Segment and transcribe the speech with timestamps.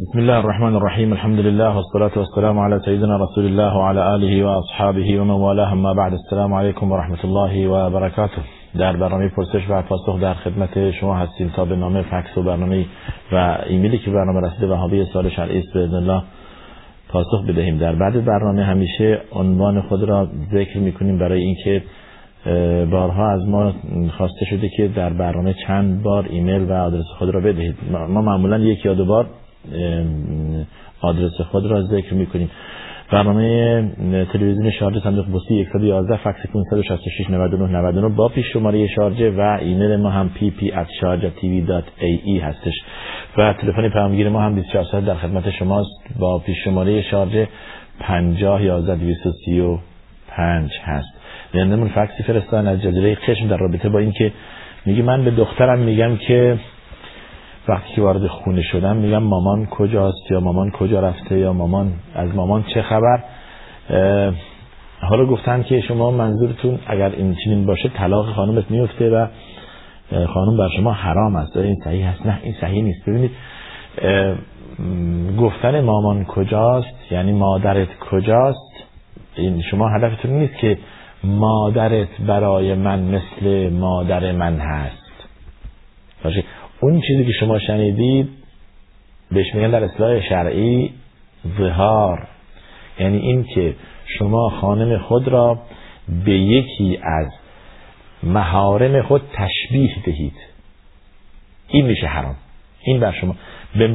[0.00, 5.20] بسم الله الرحمن الرحیم الحمد لله والصلاة والسلام على سيدنا رسول الله وعلى آله وأصحابه
[5.20, 8.42] ومن والاه ما بعد السلام عليكم ورحمة الله وبركاته
[8.78, 12.86] در برنامه پرسش و پاسخ در خدمت شما هستیم تا به نامه فکس و برنامه
[13.32, 16.22] و ایمیلی که برنامه رسیده وهابی سال شرعی است به الله
[17.08, 17.78] پاسخ بدهیم.
[17.78, 21.82] در بعد برنامه همیشه عنوان خود را ذکر می‌کنیم برای اینکه
[22.90, 23.72] بارها از ما
[24.18, 27.76] خواسته شده که در برنامه چند بار ایمیل و آدرس خود را بدهید.
[28.08, 29.26] ما معمولا یک یا دو بار
[31.00, 32.50] آدرس خود را ذکر می‌کنیم.
[33.10, 39.58] برنامه تلویزیون شارجه صندوق پستی 111 فکس 566 99 99 با پیش شماره شارجه و
[39.60, 42.74] ایمیل ما هم pp@sharjatv.ae هستش.
[43.36, 45.90] و تلفن پیامگیر ما هم 24 ساعت در خدمت شماست.
[46.18, 47.48] با پیش شماره شارجه
[48.00, 51.08] 50 11 235 هست.
[51.54, 54.32] لندمون فکسی فرستان از جزیره قشم در رابطه با اینکه
[54.86, 56.58] میگه من به دخترم میگم که
[57.68, 62.34] وقتی که وارد خونه شدم میگم مامان کجاست؟ یا مامان کجا رفته؟ یا مامان از
[62.34, 63.24] مامان چه خبر؟
[65.00, 69.26] حالا گفتن که شما منظورتون اگر این چنین باشه طلاق خانمت میفته و
[70.26, 71.56] خانم بر شما حرام است.
[71.56, 73.08] این صحیح هست نه این صحیح نیست.
[73.08, 73.30] ببینید
[75.40, 78.84] گفتن مامان کجاست؟ یعنی مادرت کجاست؟
[79.36, 80.78] این شما هدفتون نیست که
[81.24, 85.08] مادرت برای من مثل مادر من هست.
[86.24, 86.44] باشه.
[86.80, 88.28] اون چیزی که شما شنیدید
[89.30, 90.90] بهش میگن در اصلاح شرعی
[91.58, 92.28] ظهار.
[93.00, 93.74] یعنی این که
[94.18, 95.58] شما خانم خود را
[96.24, 97.26] به یکی از
[98.22, 100.34] مهارم خود تشبیه دهید.
[101.68, 102.36] این میشه حرام.
[102.82, 103.34] این بر شما.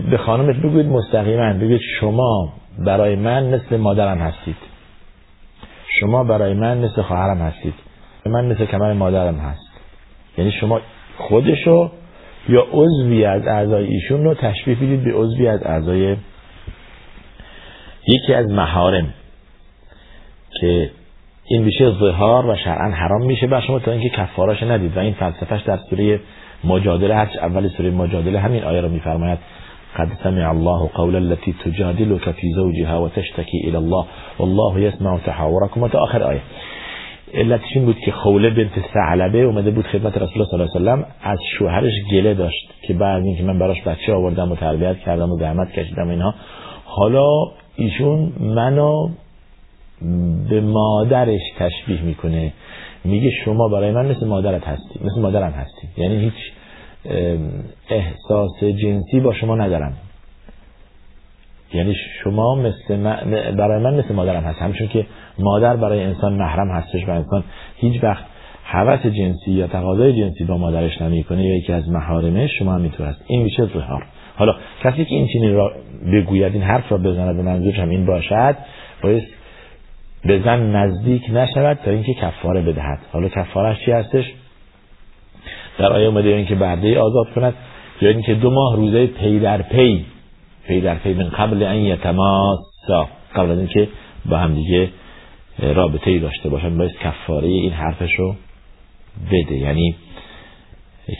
[0.09, 1.53] به خانمت بگوید مستقیما.
[1.53, 2.53] بگوید شما
[2.85, 4.57] برای من مثل مادرم هستید.
[5.99, 7.73] شما برای من مثل خواهرم هستید.
[8.25, 9.71] من مثل کمر مادرم هست.
[10.37, 10.81] یعنی شما
[11.17, 11.91] خودشو
[12.49, 16.15] یا عضوی از اعضای ایشون رو تشبیه بدید به عضوی از اعضای
[18.07, 19.13] یکی از محارم
[20.61, 20.89] که
[21.45, 25.13] این میشه ظهار و شرعا حرام میشه بر شما تا اینکه کفاراش ندید و این
[25.13, 26.19] فلسفهش در سوره
[26.63, 29.39] مجادله هست اول سوره مجادله همین آیه رو میفرماید.
[29.97, 34.05] قد سمع الله قول التي تجادلك في زوجها وتشتكي الى الله
[34.39, 36.41] والله يسمع تحاوركم تا آخر آیه.
[37.33, 41.05] علتش این بود که خوله بنت ثعلبه اومده بود خدمت رسول الله صلی الله علیه
[41.05, 44.99] و سلم از شوهرش گله داشت که بعد اینکه من براش بچه آوردم و تربیت
[44.99, 46.33] کردم و زحمت کشیدم اینها.
[46.85, 47.27] حالا
[47.75, 49.09] ایشون منو
[50.49, 52.53] به مادرش تشبیه می‌کنه.
[53.05, 55.87] میگه شما برای من مثل مادرت هستی مثل مادرم هستی.
[55.97, 56.51] یعنی هیچ
[57.89, 59.93] احساس جنسی با شما ندارم.
[61.73, 62.97] یعنی شما مثل
[63.51, 64.61] برای من مثل مادرم هست.
[64.61, 65.05] همچون که
[65.39, 67.43] مادر برای انسان محرم هستش و انسان
[67.75, 68.23] هیچ وقت
[68.63, 71.45] حوث جنسی یا تقاضای جنسی با مادرش نمی‌کنه.
[71.45, 73.23] یا یکی از محارمش شما هم هست.
[73.27, 75.71] این میشه ظهار حالا کسی که این چنین را
[76.13, 78.55] بگوید این حرف را بزند به منظورش هم این باشد
[79.01, 79.23] باید
[80.25, 82.99] به زن نزدیک نشود تا اینکه کفاره بدهد.
[83.11, 84.25] حالا کفارش چی هستش؟
[85.79, 87.53] در آیه اومده اینکه برده آزاد کند
[88.01, 90.05] یا اینکه دو ماه روزه پی در پی
[90.67, 93.87] پی در پی من قبل أن يتماسا قبل از اینکه
[94.25, 94.89] با هم دیگه
[95.59, 98.35] رابطه ای داشته باشن باید کفاره این حرفش رو
[99.31, 99.55] بده.
[99.55, 99.95] یعنی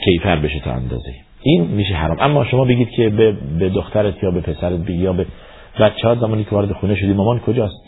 [0.04, 1.14] کیفر بشه تا اندازه.
[1.42, 2.16] این میشه حرام.
[2.20, 3.08] اما شما بگید که
[3.58, 5.26] به, دخترت یا به پسرت بگی یا به
[5.80, 7.82] بچه ها زمانی که وارد خونه شدی مامان کجاست؟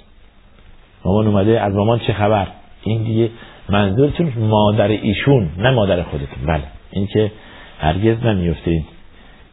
[1.04, 1.60] مامان اومده.
[1.60, 2.46] از مامان چه خبر؟
[2.82, 3.30] این دیگه
[3.68, 6.46] منظورتون مادر ایشون نه مادر خودتون.
[6.46, 6.62] بله.
[6.90, 7.32] این که
[7.78, 8.82] هرگز نمیفته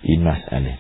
[0.02, 0.78] این مسئله.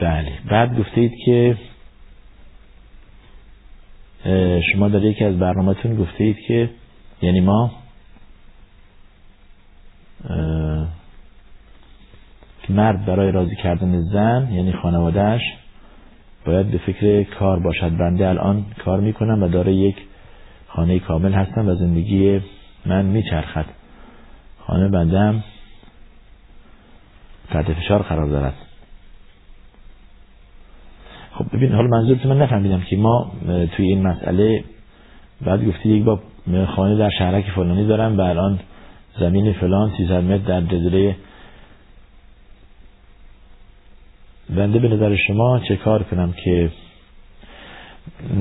[0.00, 0.32] بله.
[0.50, 1.56] بعد گفتید که
[4.72, 6.70] شما در یکی از برنامهتون گفتید که
[7.22, 7.70] یعنی ما
[12.68, 15.42] مرد برای راضی کردن زن یعنی خانوادهش
[16.44, 17.96] باید به فکر کار باشد.
[17.96, 19.96] بنده الان کار می‌کنم و داره یک
[20.68, 22.40] خانه کامل هستم و زندگی
[22.86, 23.64] من میچرخد.
[24.58, 25.44] خانه بندم
[27.50, 28.54] تحت فشار قرار دارد.
[31.62, 33.32] ببین حالا منظورت من نفهمیدم که ما
[33.76, 34.64] توی این مسئله
[35.44, 36.20] بعد گفتی یک با
[36.76, 38.60] خانه در شهرک فلانی دارم و الان
[39.20, 41.16] زمین فلان 300 متر در جزیره
[44.56, 46.70] بنده به نظر شما چه کار کنم که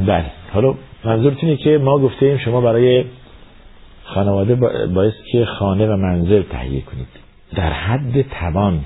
[0.05, 0.25] بله.
[0.53, 3.05] حالا منظورتون اینه که ما گفته ایم شما برای
[4.03, 7.07] خانواده باعث که خانه و منزل تهیه کنید.
[7.55, 8.85] در حد توان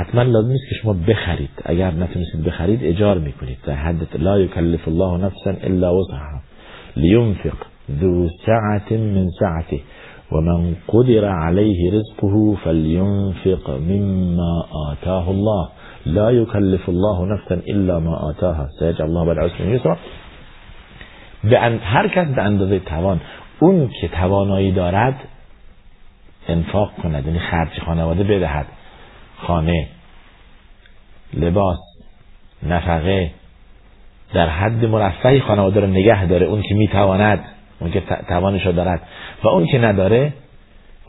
[0.00, 1.50] حتما لازم نیست که شما بخرید.
[1.64, 3.58] اگر نتونستید بخرید اجار می‌کنید.
[3.66, 6.40] در حد لا یکلف الله نفسا الا وسعها.
[6.96, 7.56] لینفق
[8.00, 9.80] ذو سعت من سعته.
[10.32, 15.68] و من قدر علیه رزقه فلینفق مما آتاه الله.
[16.06, 18.66] لا یکلف الله نفسا الا ما آتاها.
[18.78, 19.96] سیجعل الله بعد عسر یسرا
[21.44, 23.20] به هر کس به اندازه توان.
[23.60, 25.14] اون که توانایی دارد
[26.48, 27.26] انفاق کند.
[27.26, 28.66] یعنی خرج خانواده بدهد.
[29.46, 29.86] خانه
[31.34, 31.78] لباس
[32.62, 33.30] نفقه
[34.34, 37.44] در حد مرفعی خانواده رو نگه داره اون که می‌تواند
[37.80, 39.02] اون که توانش رو دارد.
[39.42, 40.32] و اون که نداره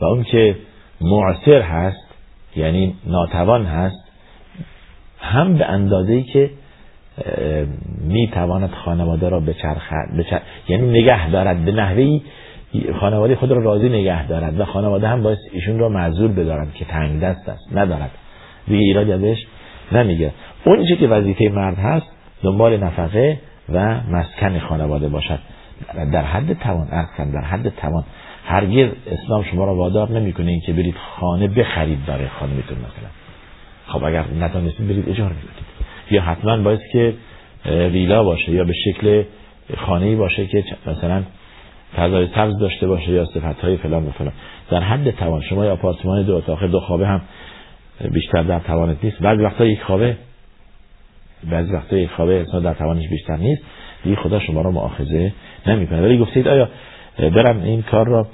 [0.00, 0.56] و اون که
[1.00, 2.14] معصر هست
[2.56, 4.04] یعنی ناتوان هست
[5.20, 6.50] هم به اندازه ای که
[8.00, 10.40] می‌تواند خانواده را بچرخد بچر...
[10.68, 11.64] یعنی نگه دارد.
[11.64, 12.22] به نحوی
[13.00, 16.84] خانواده خود را راضی نگه دارد و خانواده هم باید ایشون را معذور بدارد که
[16.84, 18.10] تنگ دست است ندارد.
[18.66, 19.46] دیگه ایراد ازش
[19.92, 20.32] نمیگه.
[20.64, 22.06] اون که وظیفه مرد هست
[22.42, 23.38] دنبال نفقه
[23.72, 25.38] و مسکن خانواده باشد.
[26.12, 28.04] در حد توان ارکن در حد توان.
[28.44, 33.10] هرگز اسلام شما را وادار نمی‌کنه اینکه برید خانه بخرید برای خانمتون مثلا.
[33.86, 35.50] خب اگر نتونستید برید اجاره بدید.
[36.10, 37.14] یا حتما باید که
[37.66, 39.24] ویلا باشه یا به شکل
[39.76, 41.22] خانه باشه که مثلا
[41.96, 44.32] فضای سبز داشته باشه یا صفت های فلان و فلان.
[44.70, 45.42] در حد توان.
[45.42, 47.20] شما یا آپارتمان دو اتاق دو خوابه هم
[48.10, 49.22] بیشتر در توانت نیست.
[49.22, 50.16] بعضی وقتا یک خوابه
[51.50, 53.62] بعضی وقتا یک خوابه انسان در توانش بیشتر نیست.
[54.04, 55.32] دیگه خدا شما رو مؤاخذه
[55.66, 56.02] نمی‌کنه.
[56.02, 56.68] ولی گفتید آیا
[57.18, 58.26] برم این کار را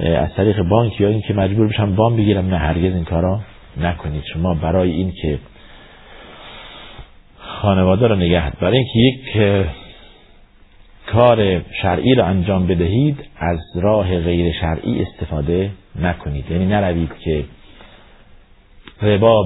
[0.00, 3.40] از طریق بانک یا اینکه مجبور بشم وام بگیرم؟ نه هرگز این کارا
[3.80, 4.22] نکنید.
[4.32, 5.38] شما برای این که
[7.38, 9.36] خانواده رو نگه برای اینکه یک
[11.06, 15.70] کار شرعی رو انجام بدهید از راه غیر شرعی استفاده
[16.00, 16.50] نکنید.
[16.50, 17.44] یعنی نروید که
[19.02, 19.42] ربا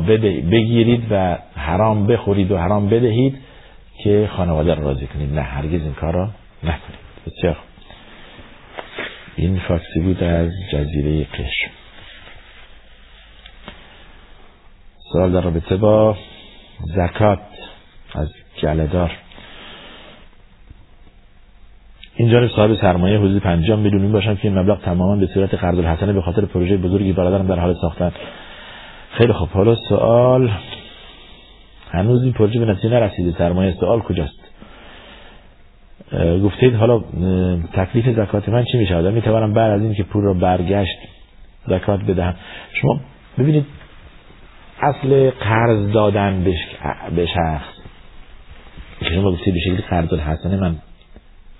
[0.50, 3.38] بگیرید و حرام بخورید و حرام بدهید
[4.04, 5.34] که خانواده رو راضی کنید.
[5.34, 6.30] نه هرگز این کار را
[6.62, 6.98] نکنید.
[7.26, 7.56] بسیار
[9.36, 11.70] این فاکسی بود از جزیره قشم.
[15.12, 16.16] سوال در رابطه با
[16.96, 17.40] زکات
[18.14, 19.12] از جلدار.
[22.18, 25.78] این جانب صاحب سرمایه حدود 50 میلیون باشم که این مبلغ تماما به صورت قرض
[25.78, 28.12] الحسنه به خاطر پروژه بزرگی برادرم در حال ساختن.
[29.10, 29.48] خیلی خوب.
[29.48, 30.50] حالا سوال.
[31.90, 33.38] هنوز این پروژه به نتیجه نرسیده.
[33.38, 34.38] سرمایه سوال کجاست؟
[36.44, 37.02] گفتید حالا
[37.72, 40.98] تکلیف زکات من چی میشه آدم می‌توانم بعد از این که پول رو برگشت
[41.66, 42.34] زکات بدهم.
[42.72, 43.00] شما
[43.38, 43.66] ببینید
[44.80, 46.44] اصل قرض دادن
[47.16, 47.68] به شخص
[49.14, 50.76] شما گفتید به شکلی قرض الحسنه من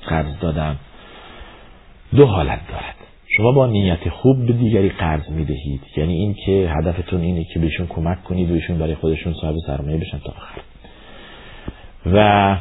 [0.08, 0.76] قرض دادم.
[2.16, 2.94] دو حالت دارد.
[3.36, 5.80] شما با نیت خوب به دیگری قرض می‌دهید.
[5.96, 9.96] یعنی این که هدفتون اینه که بهشون کمک کنید و ایشون برای خودشون صاحب سرمایه
[9.96, 10.60] بشن تا آخر.
[12.06, 12.56] و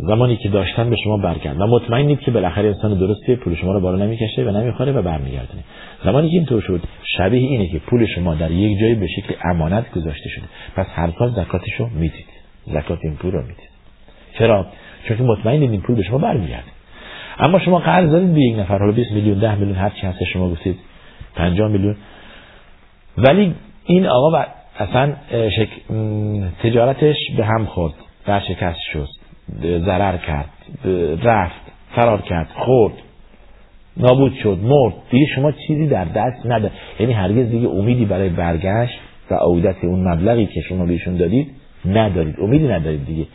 [0.00, 1.60] زمانی که داشتن به شما برگرد.
[1.60, 5.64] و مطمئنید که بالاخره انسان درستی پول شما رو بالا نمی‌کشه و نمی‌خوره و برمیگردونه.
[6.04, 6.80] زمانی که اینطور شد
[7.16, 10.44] شبیه اینه که پول شما در یک جایی به شکل امانت گذاشته شده.
[10.76, 12.26] پس هر سال زکاتش رو می‌دید.
[12.66, 13.70] زکات این پول رو می‌دید.
[14.38, 14.66] چرا؟
[15.08, 16.70] چون که مطمئنید این پول به شما برمیگرده.
[17.38, 20.24] اما شما قرض دارید به یک نفر حالا 20 میلیون 10 میلیون هر چی هست
[20.32, 20.76] شما گفتید
[21.34, 21.96] 50 میلیون.
[23.18, 23.54] ولی
[23.84, 24.44] این آقا
[24.78, 25.68] اصلا شک...
[26.62, 27.94] تجارتش به هم خورد.
[28.48, 29.08] شکست شد.
[29.62, 30.50] ضرر کرد.
[31.22, 31.60] رفت.
[31.96, 32.48] فرار کرد.
[32.54, 32.94] خورد.
[33.96, 34.58] نابود شد.
[34.62, 34.94] مرد.
[35.10, 36.70] دیگه شما چیزی در دست نده
[37.00, 38.98] یعنی هرگز دیگه امیدی برای برگشت
[39.30, 41.50] و عودت اون مبلغی که شما بهشون دادید
[41.84, 42.40] ندارید.
[42.40, 43.26] امیدی ندارید دیگه.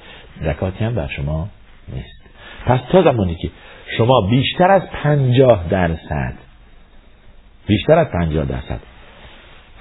[0.42, 1.48] زکاتی هم بر شما
[1.94, 2.22] نیست.
[2.66, 3.50] پس تا زمانی که
[3.98, 6.34] شما بیشتر از پنجاه درصد
[7.68, 8.80] بیشتر از پنجاه درصد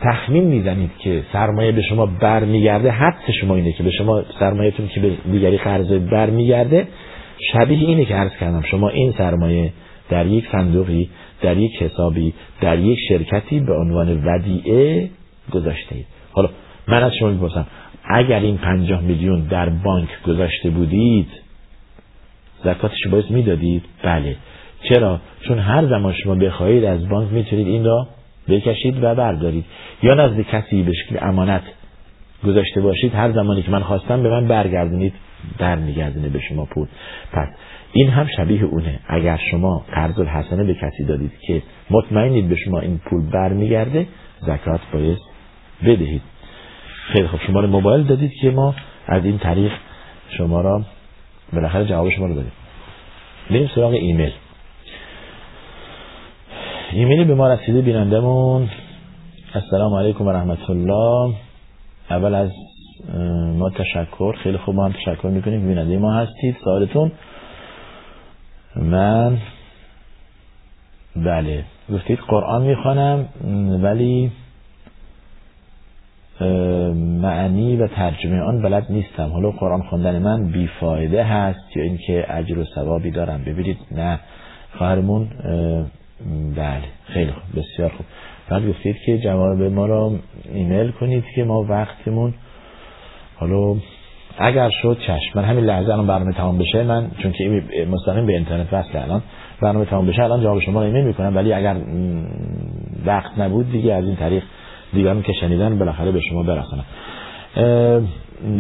[0.01, 5.01] تخمین می‌زنید که سرمایه به شما برمیگرده حد شما اینه که به شما سرمایهتون که
[5.01, 6.89] به دیگری قرض برمیگرده
[7.53, 9.73] شبیه اینه که عرض کردم شما این سرمایه
[10.09, 11.11] در یک صندوقی
[11.43, 15.11] در یک حسابی در یک شرکتی به عنوان ودیعه
[15.53, 16.49] گذاشته اید حالا
[16.89, 17.67] من از شما می‌پرسم
[18.05, 21.44] اگر این پنجاه میلیون در بانک گذاشته بودید
[22.65, 24.37] زکاتش باید می‌دادید؟ بله.
[24.89, 28.09] چرا؟ چون هر زمان شما بخواهید از بانک می‌تونید این را
[28.49, 29.65] بکشید و بردارید.
[30.03, 31.63] یا نزد کسی به شکل امانت
[32.45, 35.15] گذاشته باشید هر زمانی که من خواستم به من برگردونید
[35.59, 36.87] برمیگردونه به شما پول.
[37.33, 37.49] پس
[37.93, 39.01] این هم شبیه اونه.
[39.09, 44.07] اگر شما قرض الحسنه به کسی دادید که مطمئنید به شما این پول برمیگرده
[44.41, 45.19] زکات باید
[45.83, 46.23] بدهید.
[47.13, 48.75] خیلی خب شما موبایل دادید که ما
[49.07, 49.73] از این طریق
[50.39, 50.83] شما را
[51.55, 52.53] بالاخره جواب شما رو دادیم.
[53.51, 54.33] بریم سراغ ایمیل.
[56.93, 58.71] ایمیلی به ما رسیده بینندمون
[59.55, 61.35] السلام علیکم و رحمت الله
[62.11, 62.51] اول از
[63.59, 66.57] ما تشکر خیلی خوب ما هم تشکر می‌کنیم بیننده ما هستید.
[66.65, 67.13] سوالتون؟
[68.77, 69.39] من؟
[71.17, 71.65] بله.
[71.93, 73.29] گفتید قرآن می‌خوانم
[73.83, 74.33] ولی
[77.23, 79.29] معنی و ترجمه آن بلد نیستم.
[79.29, 83.43] حالا قرآن خوندن من بیفایده هست یا اینکه اجر و ثوابی دارم.
[83.47, 83.79] ببینید.
[83.91, 84.19] نه.
[84.79, 85.29] خواهرمون
[86.57, 86.85] بله.
[87.05, 87.63] خیلی خوب.
[87.63, 88.07] بسیار خوب.
[88.49, 90.13] بعد گفتید که جواب ما را
[90.55, 92.35] ایمیل کنید که ما وقتمون
[93.37, 93.77] حالا
[94.39, 95.39] اگر شد چشم.
[95.39, 96.83] من همین لحظه الان برنامه تمام بشه.
[96.83, 99.23] من چون که مستقیم به اینترنت وصل الان
[99.61, 100.23] برنامه تمام بشه.
[100.23, 101.37] الان جواب شما رو ایمیل می‌کنم.
[101.37, 101.77] ولی اگر
[103.07, 104.43] وقت نبود دیگه از این طریق
[104.95, 106.85] دیگران که شنیدن بالاخره به شما برسانم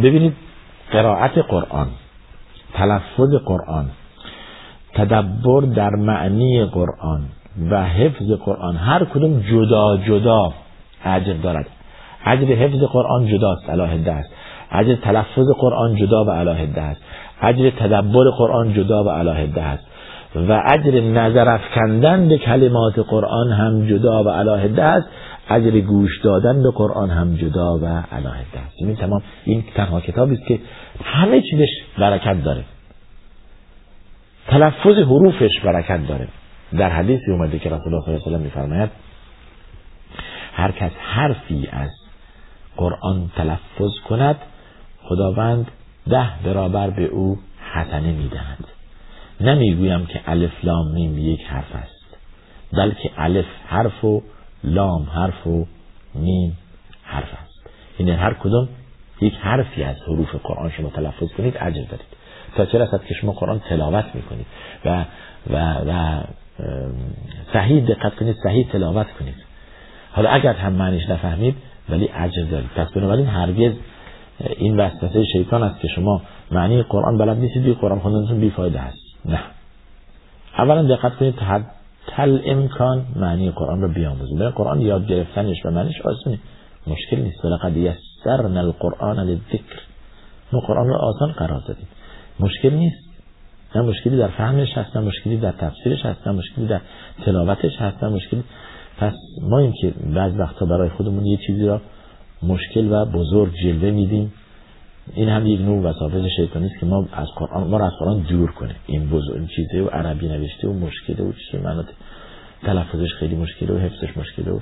[0.02, 0.32] ببینید
[0.92, 1.86] قرائت قرآن
[2.74, 3.86] تلفظ قرآن
[4.94, 7.20] تدبر در معنی قرآن
[7.70, 10.52] و حفظ قرآن هر کدوم جدا جدا
[11.04, 11.66] اجر دارد.
[12.26, 14.30] اجر حفظ قرآن جداست علاهده است.
[14.70, 17.00] اجر تلفظ قرآن جدا و علاهده است.
[17.42, 19.86] اجر تدبر قرآن جدا و علاهده است.
[20.48, 25.08] و اجر نظر افکندن به کلمات قرآن هم جدا و علاهده است.
[25.50, 28.74] اجر گوش دادن به قرآن هم جدا و علاهده است.
[28.76, 30.60] این تمام این تنها کتابی است که
[31.04, 32.64] همه چیزش برکت داره.
[34.48, 36.28] تلفظ حروفش برکت داره.
[36.78, 38.90] در حدیثی اومده که رسول الله صلی الله علیه و میفرماید
[40.52, 41.90] هر کس حرفی از
[42.76, 44.36] قرآن تلفظ کند
[45.02, 45.70] خداوند
[46.10, 47.38] ده برابر به او
[47.72, 48.64] حسنه می‌دهد.
[49.40, 52.16] نمی‌گویم که الف لام میم یک حرف است
[52.72, 54.22] بلکه الف حرف و
[54.64, 55.66] لام حرف و
[56.14, 56.58] میم
[57.02, 57.70] حرف است.
[57.98, 58.68] این یعنی هر کدوم
[59.20, 62.06] یک حرفی از حروف قرآن شما تلفظ کنید اجر دارید.
[62.56, 64.46] تا چه رسد که شما قرآن تلاوت می‌کنید
[64.84, 65.04] و
[65.50, 65.56] و
[65.90, 66.22] و
[67.52, 69.34] صحیح دقت کنید صحیح تلاوت کنید.
[70.12, 71.56] حالا اگر هم معنیش نفهمید
[71.88, 72.70] ولی اجر دارید.
[72.76, 73.72] پس بنابراین هرگز
[74.56, 78.98] این وسوسه شیطان است که شما معنی قرآن بلد نیستید قرآن خوندنتون بیفایده است.
[79.24, 79.40] نه.
[80.58, 81.34] اولا دقت کنید
[82.06, 86.38] تل امکان معنی قرآن رو بیاموزید به قرآن یاد گرفتنش و معنیش آسونه
[86.86, 87.44] مشکل نیست.
[87.44, 89.80] ولقد یسرنا القرآن للذکر.
[90.52, 91.86] ما قرآن رو آسان قرار دادیم.
[92.40, 93.04] مشکل نیست.
[93.74, 96.80] نه مشکلی در فهمش هست نه مشکلی در تفسیرش هست نه مشکلی در
[97.24, 98.44] تلاوتش هست نه مشکلی.
[98.98, 101.80] پس ما این که بعض وقتا برای خودمون یه چیزی را
[102.42, 104.32] مشکل و بزرگ جلوه میدیم
[105.12, 108.18] این هم یک نوع وساوس شیطانی است که ما از قرآن ما را از قرآن
[108.18, 108.74] دور کنه.
[108.86, 111.86] این بزرگ این چیزه و عربی نوشته و مشکله و چیزی منات
[112.62, 114.58] تلفظش خیلی مشکله و حفظش مشکله و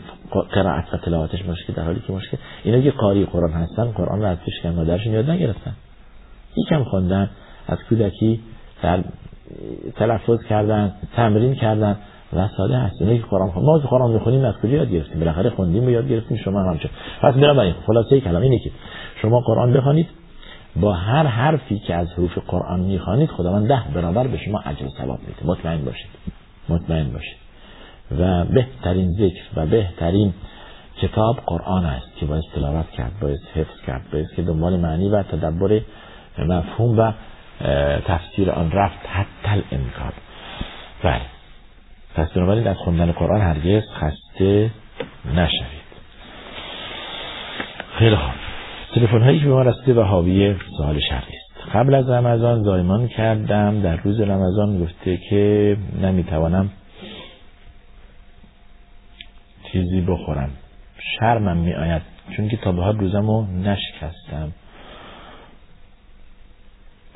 [0.50, 2.37] قرائت و تلاوتش مشکل در حالی که مشکل.
[2.64, 5.72] اینا که قاری قرآن هستن قرآن را از پیش کردن مادرشون یاد نگرفتن.
[6.56, 7.30] یکم خوندن
[7.68, 8.40] از کودکی
[8.82, 9.04] در
[9.96, 11.96] تلفظ کردن تمرین کردن
[12.32, 13.02] و ساده هست.
[13.02, 15.90] اینه که قرآن خون ما که قرآن می‌خونیم از کجا یاد گرفتیم؟ بالاخره خوندیم و
[15.90, 16.90] یاد گرفتیم شما هم همچه
[17.22, 18.70] پس بنابراین خلاصه کلام اینه که
[19.22, 20.08] شما قرآن بخوانید
[20.76, 24.88] با هر حرفی که از حروف قرآن می‌خوانید خداوند ده برابر به شما اجر و
[24.88, 25.47] ثواب میده.
[25.47, 26.11] مطمئن باشید.
[26.69, 27.37] مطمئن باشید.
[28.19, 30.35] و بهترین ذکر و بهترین
[31.02, 35.23] کتاب قرآن است که باید تلاوت کرد باید حفظ کرد باید که دنبال معنی و
[35.23, 35.81] تدبر
[36.38, 37.12] مفهوم و
[38.07, 39.07] تفسیر آن رفت.
[39.07, 40.12] حتی امکان
[41.02, 41.21] بله.
[42.14, 44.71] پس بنابراین از خوندن قرآن هرگز خسته
[45.35, 45.83] نشوید.
[47.99, 48.51] خیلی خوب.
[48.94, 53.08] تلفن هایی که به ما رسیده و حاوی سوال شرقی است قبل از رمضان زایمان
[53.08, 53.80] کردم.
[53.80, 56.70] در روز رمضان گفته که نمی‌توانم
[59.72, 60.50] چیزی بخورم.
[61.18, 62.02] شرمم می آید
[62.37, 64.52] چون که تا به حال روزمو نشکستم.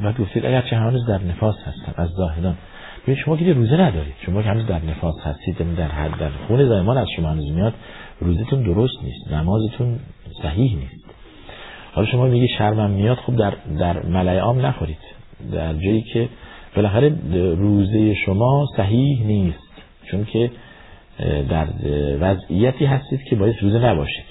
[0.03, 1.95] و گفتید اگر چه هنوز در نفاس هستم.
[1.97, 2.57] از زاهدان
[3.03, 6.31] ببین شما که روزه ندارید شما که هنوز در نفاس هستید یعنی در حد در
[6.31, 7.75] خون زایمان از شما هنوز میاد
[8.21, 9.33] روزتون درست نیست.
[9.33, 9.99] نمازتون
[10.43, 11.06] صحیح نیست.
[11.97, 14.99] حالا شما میگی شرمم میاد خب در در عام نخورید.
[15.53, 16.29] در جایی که
[16.77, 17.13] بالاخره
[17.55, 19.59] روزه شما صحیح نیست.
[20.11, 20.51] چون که
[21.49, 21.67] در
[22.21, 24.25] وضعیتی هستید که باید روزه نباشید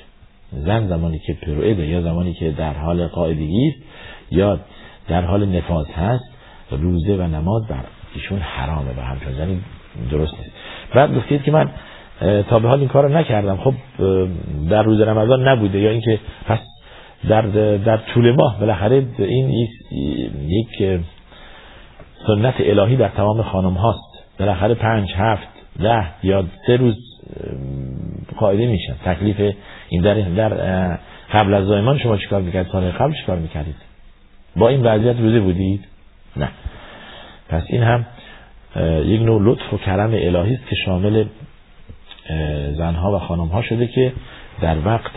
[0.51, 3.84] زن زمانی که پروئده یا زمانی که در حال قاعدگی است
[4.31, 4.60] یا
[5.07, 6.24] در حال نفاذ هست
[6.72, 7.84] روزه و نماز بر
[8.15, 9.62] ایشون حرامه و همچون زنی
[10.12, 10.51] درست نیست.
[10.93, 11.69] بعد گفتید که من
[12.50, 13.57] تا به حال این کار نکردم.
[13.57, 13.74] خب
[14.69, 16.60] در روز رمضان نبوده یا اینکه پس
[17.29, 17.41] در
[17.77, 18.60] در طول ماه.
[18.60, 19.50] بالاخره این
[20.48, 21.00] یک
[22.27, 24.38] سنت الهی در تمام خانم هاست.
[24.39, 25.48] بالاخره پنج هفت
[25.79, 26.95] ده یا سه روز
[28.38, 28.93] قاعده میشن.
[29.05, 29.55] تکلیف
[29.89, 30.50] این در در
[31.34, 33.75] قبل از زایمان شما چیکار می‌کردید؟ سال قبل چیکار می‌کردید؟
[34.55, 35.86] با این وضعیت روزه بودید؟
[36.38, 36.50] نه.
[37.50, 38.05] پس این هم
[39.05, 41.25] یک نوع لطف و کرم الهی است که شامل
[42.77, 44.13] زنها و خانمها شده که
[44.62, 45.12] در وقت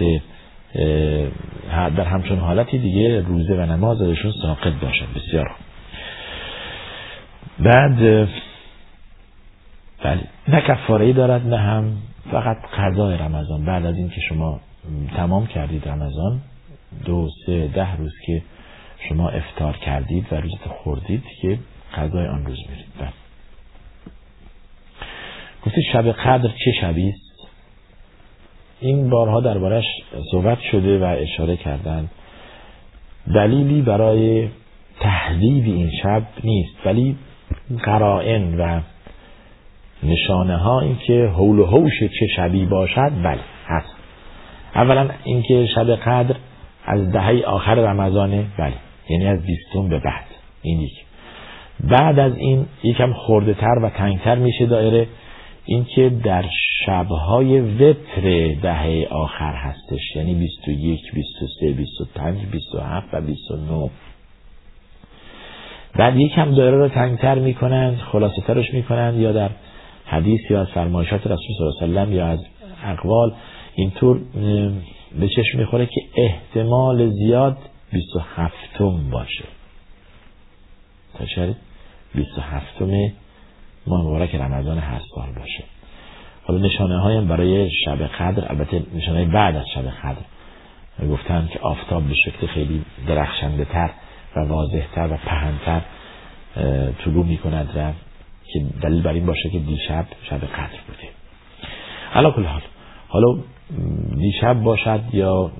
[1.72, 5.50] در همچون حالتی دیگه روزه و نماز ازشون ساقط باشد بسیار
[7.58, 8.28] بعد
[10.02, 11.96] بله نه کفاره دارد نه هم
[12.30, 13.64] فقط قضای رمضان.
[13.64, 14.60] بعد از اینکه شما
[15.16, 16.40] تمام کردید رمضان
[17.04, 18.42] دو سه ده روز که
[19.08, 21.58] شما افتار کردید و روزت خوردید که
[21.96, 22.86] قضای آن روز میرید.
[22.98, 23.12] بله.
[25.66, 27.27] گفتید شب قدر چه شبی است؟
[28.80, 29.84] این بارها دربارش
[30.30, 32.08] صحبت شده و اشاره کردن.
[33.34, 34.48] دلیلی برای
[35.00, 37.16] تهذیب این شب نیست ولی
[37.82, 38.80] قرائن و
[40.02, 43.94] نشانه ها اینکه حول و حوش چه شبی باشد بله هست.
[44.74, 46.36] اولا اینکه شب قدر
[46.84, 48.74] از دهه آخر رمضانه بله
[49.08, 50.24] یعنی از بیستون به بعد
[50.62, 51.04] این یک.
[51.80, 55.06] بعد از این یکم خورده تر و تنگتر میشه دایره.
[55.68, 56.44] اینکه در
[56.86, 63.90] شبهای وتر دهه آخر هستش یعنی 21 23 25 27 و 29
[65.98, 69.50] بعد یکم دایره رو تنگتر می‌کنن خلاصه ترش می‌کنن یا در
[70.06, 72.40] حدیث یا از فرمایشات رسول صلی الله علیه وسلم یا از
[72.84, 73.32] اقوال
[73.74, 74.20] اینطور
[75.20, 77.56] به چشم می‌خوره که احتمال زیاد
[77.92, 78.54] 27
[79.10, 79.44] باشه.
[81.18, 81.56] تا شاید
[82.14, 82.82] 27
[83.88, 85.64] ماه مبارک رمضان هر سال باشه.
[86.44, 90.22] حالا نشانه هایم برای شب قدر البته نشانه بعد از شب قدر.
[91.10, 93.90] گفتن که آفتاب به شکل خیلی درخشنده تر
[94.36, 95.80] و واضح تر و پهنتر
[97.04, 97.92] طلوع می کند و
[98.52, 101.08] که دلیل بر این باشه که دیشب شب قدر بوده.
[102.14, 102.60] حالا کل حال
[103.08, 103.38] حالا
[104.18, 105.50] دیشب باشد یا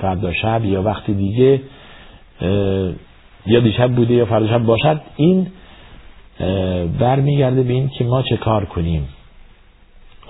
[0.00, 1.60] فردا شب یا وقتی دیگه
[3.46, 5.46] یا دیشب بوده یا فردا شب باشد این
[6.98, 9.08] برمیگرده به این که ما چه کار کنیم.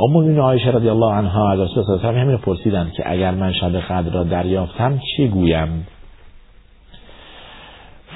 [0.01, 4.13] امون عایشه رضی الله عنها از رسول الله همین پرسیدن که اگر من شب قدر
[4.13, 5.87] را دریافتم چی گویم؟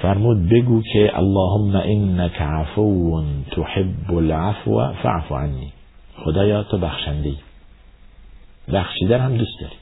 [0.02, 5.72] فرمود بگو که اللهم انك عفو تحب العفو فاعف عنی.
[6.24, 7.36] خدایا تو بخشنده ای
[8.72, 9.76] بخشیدن هم دوست داری.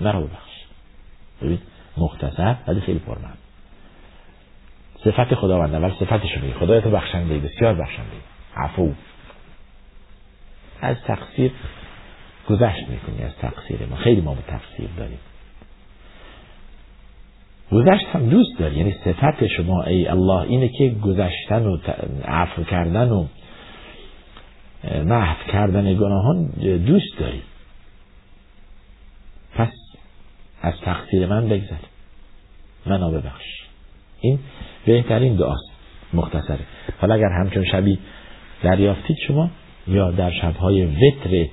[0.00, 0.50] مرا ببخش.
[1.42, 1.58] ببین
[1.96, 3.38] مختصر ولی خیلی پرمند
[5.04, 8.16] صفت خداونده ولی صفتش میگه خدای تو بخشنده بسیار بخشنده
[8.56, 8.92] عفو.
[10.80, 11.52] از تقصیر
[12.48, 13.96] گذشت می‌کنی از تقصیر ما.
[13.96, 15.18] خیلی ما به تقصیر داریم.
[17.72, 21.78] گذشت هم دوست داری یعنی صفت شما ای الله اینه که گذشتن و
[22.24, 23.26] عفو کردن و
[25.04, 26.46] محو کردن گناهان
[26.86, 27.42] دوست داری.
[29.54, 29.72] پس
[30.62, 31.76] از تقصیر من بگذر.
[32.86, 33.69] منو ببخش.
[34.20, 34.38] این
[34.86, 35.70] بهترین دعاست.
[36.14, 36.58] مختصره.
[37.00, 37.98] حالا اگر همچون شبی
[38.62, 39.50] دریافتید شما
[39.86, 41.46] یا در شبهای وتر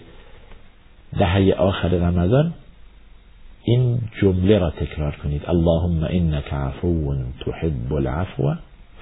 [1.19, 2.53] دهه آخر رمضان
[3.63, 5.49] این جمله را تکرار کنید.
[5.49, 8.53] اللهم انك عفو تحب العفو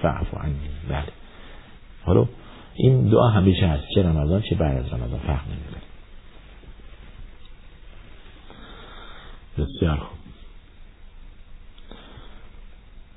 [0.02, 0.54] فاعف عنی.
[0.88, 1.02] بله.
[2.04, 2.26] حالا
[2.74, 3.84] این دعا همیشه هست.
[3.94, 5.18] چه رمضان چه بعد از رمضان.
[5.18, 5.82] فرق نمی‌کنه
[9.58, 10.15] بسیار خوب.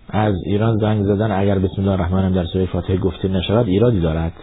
[0.10, 4.34] از ایران زنگ زدن اگر بسم الله الرحمن در سوره فاتحه گفته نشود ایرادی دارد؟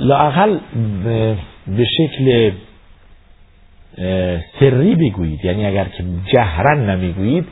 [0.00, 0.58] لاقل
[1.66, 2.52] به شکل
[4.60, 5.44] سری بگویید.
[5.44, 7.44] یعنی اگر که جهرن نمی‌گویید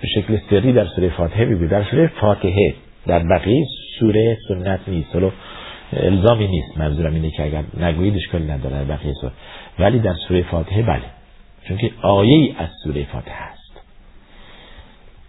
[0.00, 1.70] به شکل سری در سوره فاتحه بگویید.
[1.70, 2.74] در سوره فاتحه
[3.06, 3.66] در بقیه
[3.98, 5.08] سوره سنت نیست.
[5.14, 5.30] حالا
[5.92, 6.78] الزامی نیست.
[6.78, 9.32] منظورم اینه که اگر نگویید اشکال نداره بقیه سوره.
[9.78, 11.02] ولی در سوره فاتحه بله.
[11.68, 13.61] چون که آیه از سوره فاتحه است.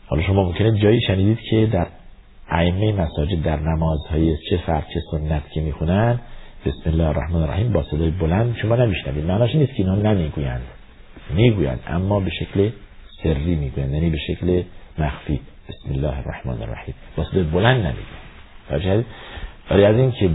[0.08, 1.88] حالا شما ممکنه جایی شنیدید که در
[2.50, 6.20] ائمه مساجد در نمازهای چه فرق چه سنت که می‌خونن
[6.66, 9.26] بسم الله الرحمن الرحیم با صدای بلند شما نمیشنوید.
[9.26, 10.62] معناش نیست که اینا نمی‌گویند.
[11.36, 12.70] می‌گویند اما به شکل
[13.24, 14.64] سری می‌گویند یعنی به شکل
[14.98, 15.40] مخفی.
[15.70, 16.96] بسم الله الرحمن الرحیم.
[17.16, 19.06] با صدای بلند نمی‌گویند.
[19.72, 20.30] ولی از این که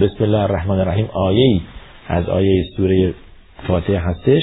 [0.00, 1.60] بسم الله الرحمن الرحیم آیه
[2.08, 3.14] از آیه سوره
[3.66, 4.42] فاتحه هستش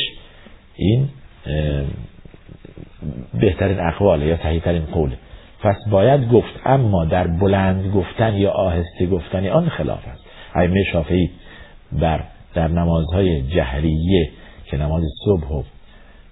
[0.76, 1.10] این
[3.34, 5.18] بهترین اقواله یا تهیترین قوله
[5.60, 10.24] پس باید گفت اما در بلند گفتن یا آهسته گفتن آن خلاف است.
[10.56, 11.30] ائمه شافعی
[11.92, 14.30] بر در نمازهای جهریه
[14.66, 15.64] که نماز صبح و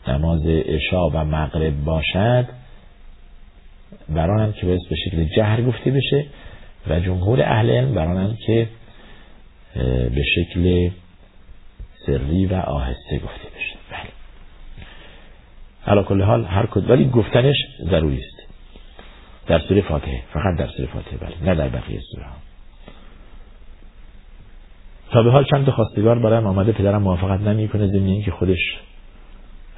[0.08, 2.46] نماز عشا و مغرب باشد
[4.10, 6.26] برانم که باید به شکل جهر گفته بشه
[6.88, 8.68] و جمهور اهل علم برانم که
[10.16, 10.90] به شکل
[12.06, 13.76] سری و آهسته گفته بشه.
[13.92, 14.15] بله.
[15.88, 17.56] علا کل حال هر کد ولی گفتنش
[17.90, 18.36] ضروری است.
[19.48, 22.36] در سوره فاتحه فقط در سوره فاتحه بله نه در بقیه سوره ها.
[25.12, 28.60] تا به حال چند تا خواستگار برایم آمده پدرم موافقت نمی‌کنه ضمن اینکه خودش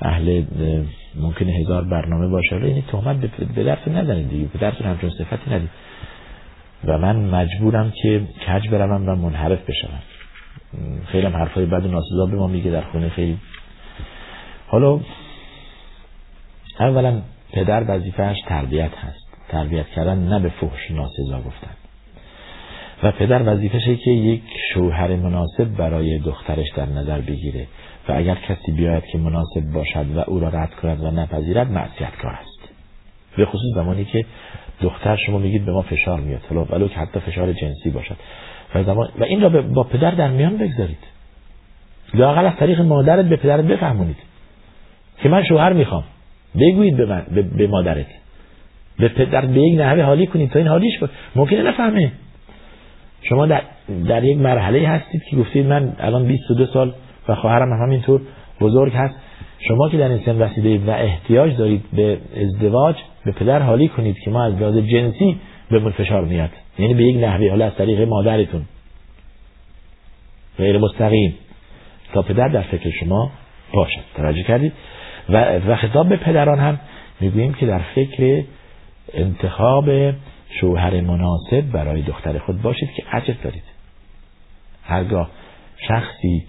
[0.01, 0.43] اهل
[1.15, 2.55] ممکنه هزار برنامه باشه.
[2.55, 3.17] ولی این تهمت
[3.55, 5.69] به درس ندارید دیگه به درس همچون صفتی ندید.
[6.85, 9.89] و من مجبورم که کج بروم و منحرف بشم
[11.07, 13.37] خیلی هم حرفای بد و ناسزا به ما میگه در خونه خیلی.
[14.67, 14.99] حالا
[16.79, 17.21] اولا
[17.53, 19.27] پدر وظیفهش تربیت هست.
[19.49, 21.71] تربیت کردن نه به فحش ناسزا گفتن.
[23.03, 27.67] و پدر وظیفشه که یک شوهر مناسب برای دخترش در نظر بگیره
[28.09, 32.31] و اگر کسی بیاید که مناسب باشد و او را رد کند و نپذیرد معصیتکار
[32.31, 32.69] است.
[33.37, 34.25] به خصوص زمانی که
[34.81, 36.41] دختر شما میگید به ما فشار میاد.
[36.71, 38.15] ولو که حتی فشار جنسی باشد.
[38.75, 41.03] و, زمان و این را با پدر در میان بگذارید.
[42.13, 44.17] لاقل از طریق مادرت به پدرت بفهمونید.
[45.17, 46.03] که من شوهر می‌خوام.
[46.59, 47.23] بگویید به, من،
[47.57, 48.05] به, مادرت.
[48.99, 52.11] به پدر به یک نحوه حالی کنید تا این حالیش بود ممکنه نفهمه.
[53.21, 53.61] شما در,
[54.07, 56.93] در یک مرحله هستید که گفتید من الان 22 سال
[57.29, 58.21] و خواهرم هم همینطور
[58.61, 59.15] بزرگ هست.
[59.59, 64.19] شما که در این سن رسیده و احتیاج دارید به ازدواج به پدر حالی کنید
[64.19, 65.37] که ما از لحاظ جنسی
[65.71, 66.49] به فشار میاد.
[66.79, 68.65] یعنی به یک نحوه حالا از طریق مادرتون.
[70.57, 71.35] غیر مستقیم
[72.13, 73.31] تا پدر در فکر شما
[73.73, 74.01] باشد.
[74.15, 74.73] توجه کردید.
[75.29, 76.79] و, و خطاب به پدران هم
[77.19, 78.43] می‌گوییم که در فکر
[79.13, 79.89] انتخاب
[80.49, 83.63] شوهر مناسب برای دختر خود باشید که عجب دارید.
[84.83, 85.29] هرگاه
[85.87, 86.43] شخصی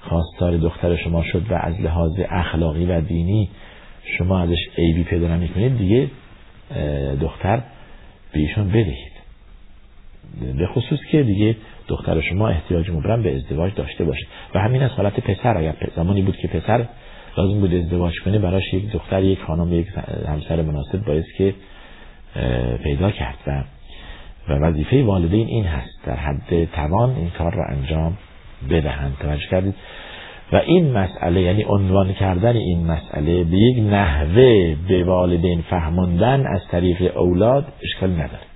[0.00, 3.48] خواستار دختر شما شد و از لحاظ اخلاقی و دینی
[4.18, 6.10] شما ازش عیبی پیدا نمی‌کنید دیگه
[7.20, 7.62] دختر
[8.32, 9.16] به ایشون بدهید.
[10.58, 11.56] به خصوص که دیگه
[11.88, 16.22] دختر شما احتیاج مبرم به ازدواج داشته باشه و همین از حالت پسر اگر زمانی
[16.22, 16.86] بود که پسر
[17.36, 19.86] لازم بود ازدواج کنه براش یک دختر یک خانم یک
[20.28, 21.54] همسر مناسب باعث که
[22.84, 23.36] پیدا کرد.
[23.46, 23.64] و
[24.48, 26.06] و وظیفه والدین این هست.
[26.06, 28.18] در حد توان این کار را انجام
[28.70, 29.16] بدهند.
[29.20, 29.74] توجه کردید.
[30.52, 36.60] و این مسئله یعنی عنوان کردن این مسئله به یک نحوه به والدین فهماندن از
[36.70, 38.46] طریق اولاد اشکال نداره.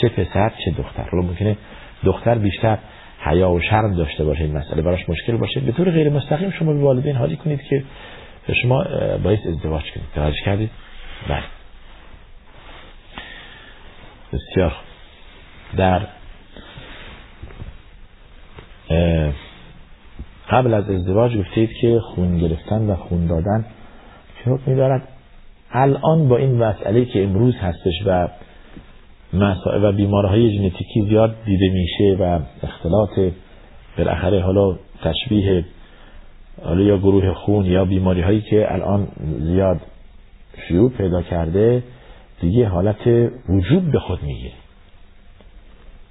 [0.00, 1.08] چه پسر چه دختر.
[1.10, 1.56] رو ممکنه
[2.04, 2.78] دختر بیشتر
[3.18, 5.60] حیا و شرم داشته باشه این مسئله براش مشکل باشه.
[5.60, 7.84] به طور غیر مستقیم شما به والدین حالی کنید که
[8.62, 8.84] شما
[9.24, 10.06] باید ازدواج کنید.
[10.14, 10.70] توجه کردید؟
[11.28, 11.42] بله.
[14.32, 14.72] بسیار
[15.76, 16.00] در
[20.50, 23.66] قبل از ازدواج گفتید که خون گرفتن و خون دادن
[24.38, 25.08] چه حکمی دارد؟
[25.70, 28.28] الان با این مسئله که امروز هستش و
[29.82, 33.32] و بیمارهای ژنتیکی زیاد دیده میشه و اختلاط
[33.98, 35.64] بالاخره حالا تشبیه
[36.64, 39.08] حالا یا گروه خون یا بیماری هایی که الان
[39.40, 39.80] زیاد
[40.68, 41.82] شیوع پیدا کرده
[42.40, 43.06] دیگه حالت
[43.48, 44.54] وجوب به خود می‌گیره.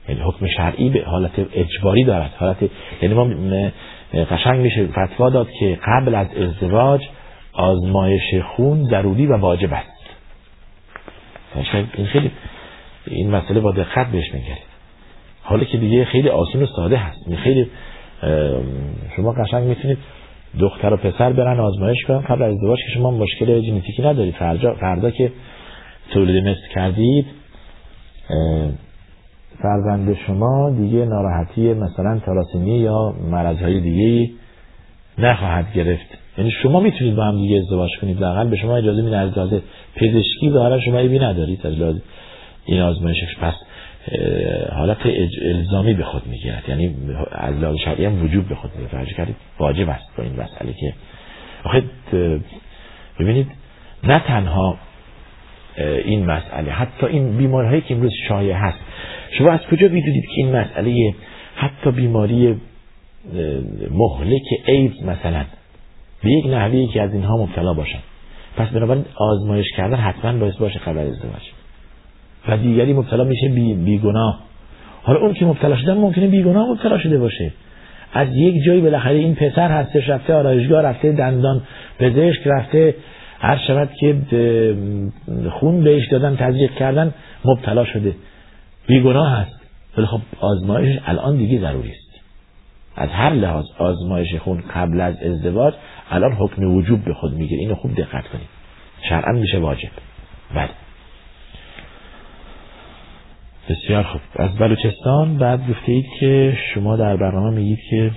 [0.09, 2.31] یعنی حکم شرعی به حالت اجباری دارد.
[2.37, 2.57] حالت
[3.01, 3.27] یعنی ما
[4.13, 7.01] قشنگ میشه فتوا داد که قبل از ازدواج
[7.53, 9.97] آزمایش خون ضروری و واجب است.
[11.95, 12.31] این خیلی
[13.09, 14.67] این مسئله با دقت بهش نگرید.
[15.43, 17.35] حالا که دیگه خیلی آسون و ساده هست.
[17.35, 17.67] خیلی
[19.15, 19.97] شما قشنگ می‌تونید
[20.59, 24.33] دختر و پسر برن آزمایش کنن قبل از ازدواج که شما مشکل ژنتیکی ندارید.
[24.33, 25.31] فردا, فردا که
[26.11, 27.25] تولید مثل کردید
[29.61, 34.31] فرزند شما دیگه ناراحتی مثلا تالاسمی یا مرضهای دیگه
[35.17, 36.17] نخواهد گرفت.
[36.37, 38.21] یعنی شما می‌تونید با هم دیگه ازدواج کنید.
[38.21, 39.31] لاقل به شما اجازه میده از
[39.95, 41.67] پزشکی ظاهرا شما ایبی ندارید.
[41.67, 41.73] از
[42.67, 43.53] این آزمایشش پس
[44.71, 44.97] حالت
[45.41, 46.63] الزامی به خود می‌گیرد.
[46.67, 46.95] یعنی
[47.31, 49.07] از لحاظ شرعی هم وجوب به خود می‌گیرد.
[49.07, 50.93] کردید؟ واجب است با این مسئله که
[51.63, 51.83] آخه
[53.19, 53.47] ببینید
[54.03, 54.77] نه تنها
[56.05, 58.77] این مسئله حتی این بیماری هایی که امروز شایع هست.
[59.37, 61.13] شما از کجا می‌دونید که این مسئله
[61.55, 62.55] حتی بیماری
[63.91, 65.45] مهلک ایدز مثلا
[66.23, 67.99] به یک نحوه که از اینها مبتلا باشن؟
[68.57, 71.41] پس بنابراین آزمایش کردن حتما باعث باشه قبل ازدواج.
[72.47, 74.39] و دیگری مبتلا میشه بی بیگناه.
[75.03, 77.51] حالا اون که مبتلا شده ممکنه بیگناه مبتلا شده باشه.
[78.13, 81.61] از یک جایی بالاخره این پسر هستش رفته آرایشگاه رفته دندان
[81.99, 82.95] پزشک رفته
[83.39, 84.15] هر شود که
[85.51, 87.13] خون بهش دادن تزریق کردن
[87.45, 88.15] مبتلا شده.
[88.87, 89.59] بیگناه هست.
[89.97, 92.21] ولی خب آزمایش الان دیگه ضروری است.
[92.95, 95.73] از هر لحاظ آزمایش خون قبل از ازدواج
[96.11, 97.61] الان حکم وجوب به خود می‌گیره.
[97.61, 98.47] اینو خوب دقت کنید.
[99.09, 99.89] شرعا میشه واجب.
[100.55, 100.69] بله.
[103.69, 104.21] بسیار خوب.
[104.35, 108.11] از بلوچستان بعد گفته اید که شما در برنامه میگید که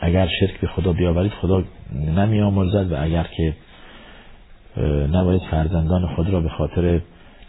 [0.00, 1.64] اگر شرک به خدا بیاورید خدا
[2.16, 3.54] نمی آمرزد و اگر که
[5.12, 7.00] نباید فرزندان خود را به خاطر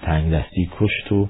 [0.01, 1.29] تنگ دستی کشت و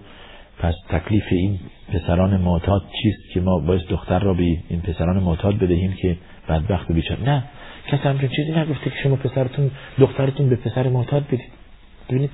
[0.59, 1.59] پس تکلیف این
[1.93, 6.17] پسران معتاد چیست که ما باید دختر را به این پسران معتاد بدهیم که
[6.49, 7.43] بدبخت و بیچار نه
[7.87, 11.51] کسی همچون چیزی نگفته که شما پسرتون دخترتون به پسر معتاد بدید.
[12.09, 12.29] ببینید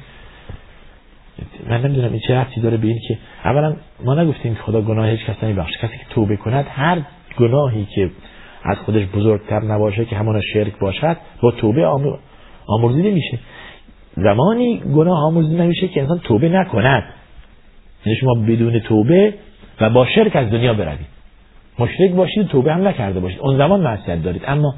[1.70, 5.10] من نمی‌دونم این چه رفتی داره به این که اولا ما نگفتیم که خدا گناه
[5.10, 7.02] هیچ کس نمیبخشه کسی که توبه کند هر
[7.40, 8.10] گناهی که
[8.64, 11.86] از خودش بزرگتر نباشه که همان شرک باشد با توبه
[12.68, 13.40] آمرزیده میشه.
[14.16, 17.04] زمانی گناه آمرزیده نمیشه که انسان توبه نکند.
[18.06, 19.34] یعنی شما بدون توبه
[19.82, 21.08] و با شرک از دنیا بروید.
[21.80, 23.40] مشرک باشید توبه هم نکرده باشید.
[23.40, 24.44] اون زمان معصیت دارید.
[24.48, 24.76] اما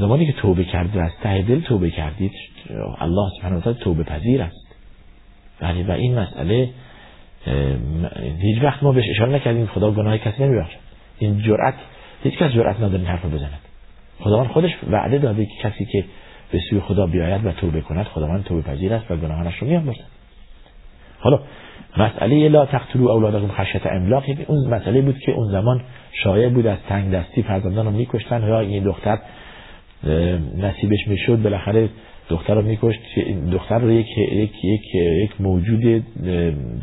[0.00, 2.32] زمانی که توبه کرده از ته دل توبه کردید
[2.98, 4.66] الله سبحانه و توبه پذیر است.
[5.62, 6.68] یعنی و این مسئله
[8.40, 10.76] هیچ وقت ما بهش اشاره نکردیم خدا گناه کسی نمیبخشه
[11.18, 11.74] این جرأت
[12.22, 13.58] هیچ کس جرأت نداره این حرف بزند.
[14.20, 16.04] خداوند خودش وعده داده که کسی که
[16.52, 20.04] به سوی خدا بیاید و توبه کند خداوند توبه پذیر است و گناهانش رو میآمرزد.
[21.18, 21.40] حالا
[21.96, 25.82] مسئله لا تقتلوا اولادکم خشیت املاق اون مسئله بود که اون زمان
[26.12, 29.18] شایع بود از تنگ دستی فرزندان رو میکشتن یا این دختر
[30.56, 31.88] نصیبش می‌شد بالاخره
[32.32, 33.00] دختر رو میکشت.
[33.52, 36.04] دختر رو یک یک یک, یک موجود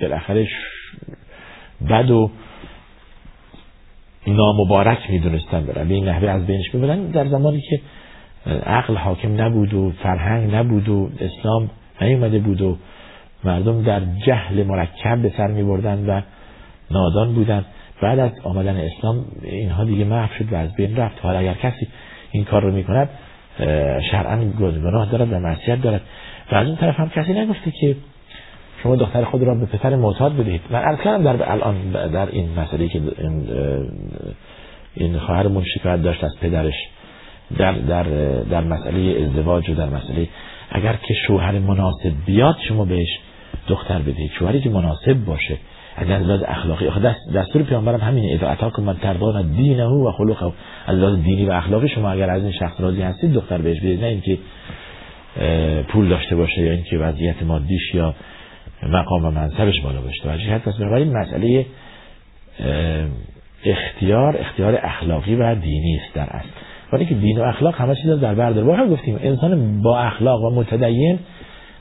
[0.01, 0.47] بالاخره
[1.89, 2.31] بد و
[4.27, 5.87] نامبارک می‌دونستن برن.
[5.87, 7.05] به این نحوه از بینش می‌برن.
[7.05, 7.81] در زمانی که
[8.65, 11.69] عقل حاکم نبود و فرهنگ نبود و اسلام
[12.01, 12.77] نیومده بود و
[13.43, 16.21] مردم در جهل مرکب به سر می بردن و
[16.91, 17.65] نادان بودن.
[18.01, 21.19] بعد از آمدن اسلام اینها دیگه محو شد و از بین رفت.
[21.21, 21.87] حالا اگر کسی
[22.31, 23.09] این کار رو می کند
[24.11, 26.01] شرعا گناه دارد و معصیت دارد.
[26.51, 27.95] و از اون طرف هم کسی نگفته که
[28.83, 30.61] شما دختر خود را به پسر معتاد بدهید.
[30.69, 33.01] من کردم در الان در این مسئله که
[34.93, 36.73] این, خواهرمون شکایت داشت از پدرش
[37.57, 38.03] در در
[38.49, 40.27] در مسئله ازدواج و در مسئله
[40.71, 43.19] اگر که شوهر مناسب بیاد شما بهش
[43.67, 44.31] دختر بدهید.
[44.39, 45.57] شوهری که مناسب باشه
[45.97, 46.87] از لحاظ اخلاقی.
[46.87, 48.33] آخه دست دستور پیامبرم همینه.
[48.33, 50.51] اذا اتاکم من تردان دینه و خلقه.
[50.87, 54.01] از لحاظ دینی و اخلاقی شما اگر از این شخص راضی هستید دختر بهش بدید.
[54.01, 54.37] نه اینکه
[55.87, 58.15] پول داشته باشه یا اینکه وضعیت مادیش یا
[58.83, 60.51] مقام و منصبش بالا باشه.
[60.51, 60.65] هست.
[60.65, 61.65] پس این مسئله
[63.65, 66.47] اختیار اختیار اخلاقی و دینی است در اصل.
[66.93, 70.43] ولی که دین و اخلاق همه چیز در بر داره هم گفتیم انسان با اخلاق
[70.43, 71.19] و متدین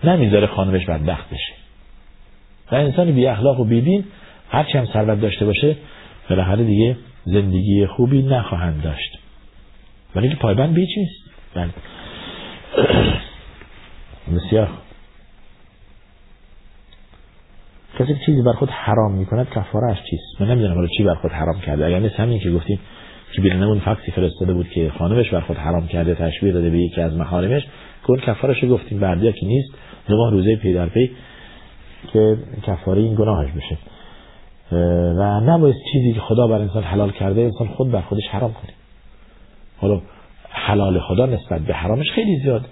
[0.04, 1.52] نمی‌ذاره خانمش بدبخت بشه.
[2.72, 4.04] و انسان بی اخلاق و بی دین
[4.50, 5.76] هرچی هم ثروت داشته باشه
[6.30, 9.18] بالاخره دیگه زندگی خوبی نخواهند داشت.
[10.14, 11.68] ولی پایبند به چیست بله.
[14.36, 14.68] بسیار
[17.98, 21.30] کسی که چیزی بر خود حرام می‌کند کفارش چیست؟ من نمی‌دونم حالا چی بر خود
[21.30, 21.86] حرام کرده.
[21.86, 22.78] اگر نیست همین که گفتیم
[23.32, 27.00] که بیرنمون فکسی فرستاده بود که خانمش بر خود حرام کرده تشبیه داده به یکی
[27.00, 27.62] از محارمش
[28.02, 29.00] که اون کفارش گفتیم.
[29.00, 29.74] بردیا که نیست
[30.08, 31.10] دو روزه پی در پی
[32.12, 33.78] که کفاره این گناهش بشه.
[35.18, 38.72] و نباید چیزی که خدا بر انسان حلال کرده انسان خود بر خودش حرام کنه.
[39.80, 40.00] حالا
[40.48, 42.64] حلال خدا نسبت به حرامش خیلی زیاد.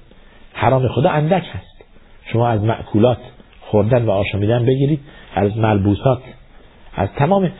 [0.53, 1.85] حرام خدا اندک هست.
[2.33, 3.19] شما از معکولات
[3.61, 5.01] خوردن و آشامیدن بگیرید
[5.35, 6.23] از ملبوسات
[6.95, 7.51] از تمام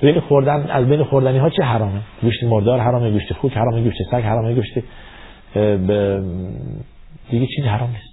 [0.00, 4.02] بین خوردن از بین خوردنی ها چه حرامه؟ گوشت مردار حرامه گوشت خوک حرامه گوشت
[4.10, 4.74] سگ حرامه گوشت
[7.30, 8.11] دیگه چیز حرام نیست.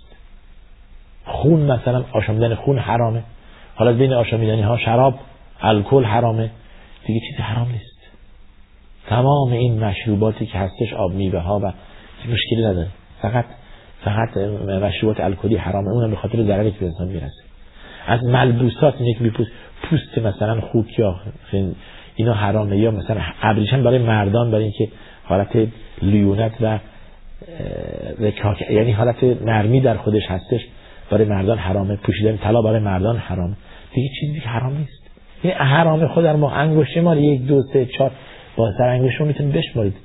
[1.29, 3.23] خون مثلا آشامیدن خون حرامه.
[3.75, 5.19] حالا بین آشامیدنی ها شراب
[5.61, 6.49] الکل حرامه.
[7.05, 7.99] دیگه چیزی حرام نیست.
[9.07, 11.73] تمام این مشروباتی که هستش آب میوه ها و
[12.31, 12.87] مشکلی نداره.
[13.21, 13.45] فقط
[14.05, 15.89] فقط مشروبات الکلی حرامه.
[15.89, 17.43] اونم به خاطر ضرری که به انسان می‌رسه.
[18.07, 19.51] از ملبوسات یک میپوست.
[19.83, 21.15] پوست مثلا خوک یا
[22.15, 22.77] اینا حرامه.
[22.77, 24.87] یا مثلا ابریشم برای مردان برای اینکه
[25.23, 25.67] حالت
[26.01, 26.79] لیونت و
[28.69, 30.61] یعنی حالت نرمی در خودش هستش.
[31.09, 33.55] برای مردان حرامه پوشیدن طلا برای مردان حرامه.
[33.93, 35.09] دیگه چیزی که حرام نیست.
[35.41, 38.11] این حرام خود در ما انگشت ما یک دو سه چهار
[38.55, 39.95] با سر انگشت می‌تونید بشمارید.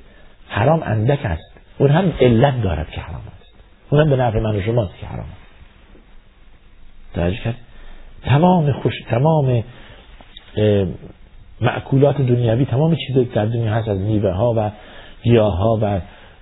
[0.49, 1.61] حرام اندک است.
[1.79, 3.55] اون هم علت دارد که حرام است.
[3.91, 5.45] اون هم به نفع من و شماست که حرام است.
[7.45, 7.55] کرد.
[8.23, 9.65] تمام خوش تمام
[11.61, 14.71] معکولات دنیوی تمام چیزی در دنیا هست از میوه ها و
[15.23, 16.01] گیاه ها و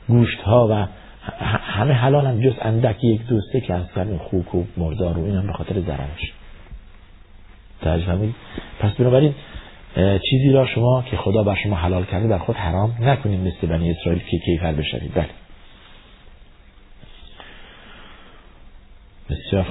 [0.08, 0.86] گوشت ها و
[1.48, 5.36] همه حلال هم جز اندک یک دوسته که از کردن خوک و مردار و این
[5.36, 6.32] هم به خاطر ضررش
[8.80, 9.34] پس بنابراین
[10.30, 13.90] چیزی را شما که خدا بر شما حلال کرده بر خود حرام نکنید مثل بنی
[13.90, 15.28] اسرائیل که کیفر بشوید بله.
[19.30, 19.66] بسیار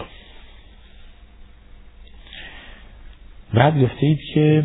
[3.54, 4.64] بعد گفتید که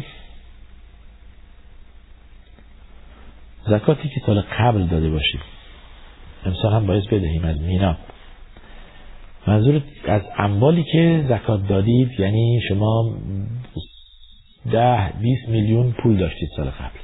[3.66, 5.55] زکاتی که سال قبل داده باشید.
[6.44, 7.96] امسال هم باید بدهیم از مینا.
[9.46, 13.14] منظور از اموالی که زکات دادید یعنی شما
[14.72, 16.98] ده 20 میلیون پول داشتید سال قبل.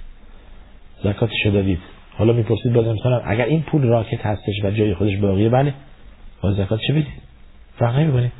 [1.04, 1.78] زکاتشو دادید
[2.18, 5.74] حالا می‌پرسید باز امسال اگر این پول راکت هستش و جای خودش باقیه بله.
[6.42, 7.06] باز زکاتشو بدید؟
[7.78, 8.32] فرق نمی‌کنه.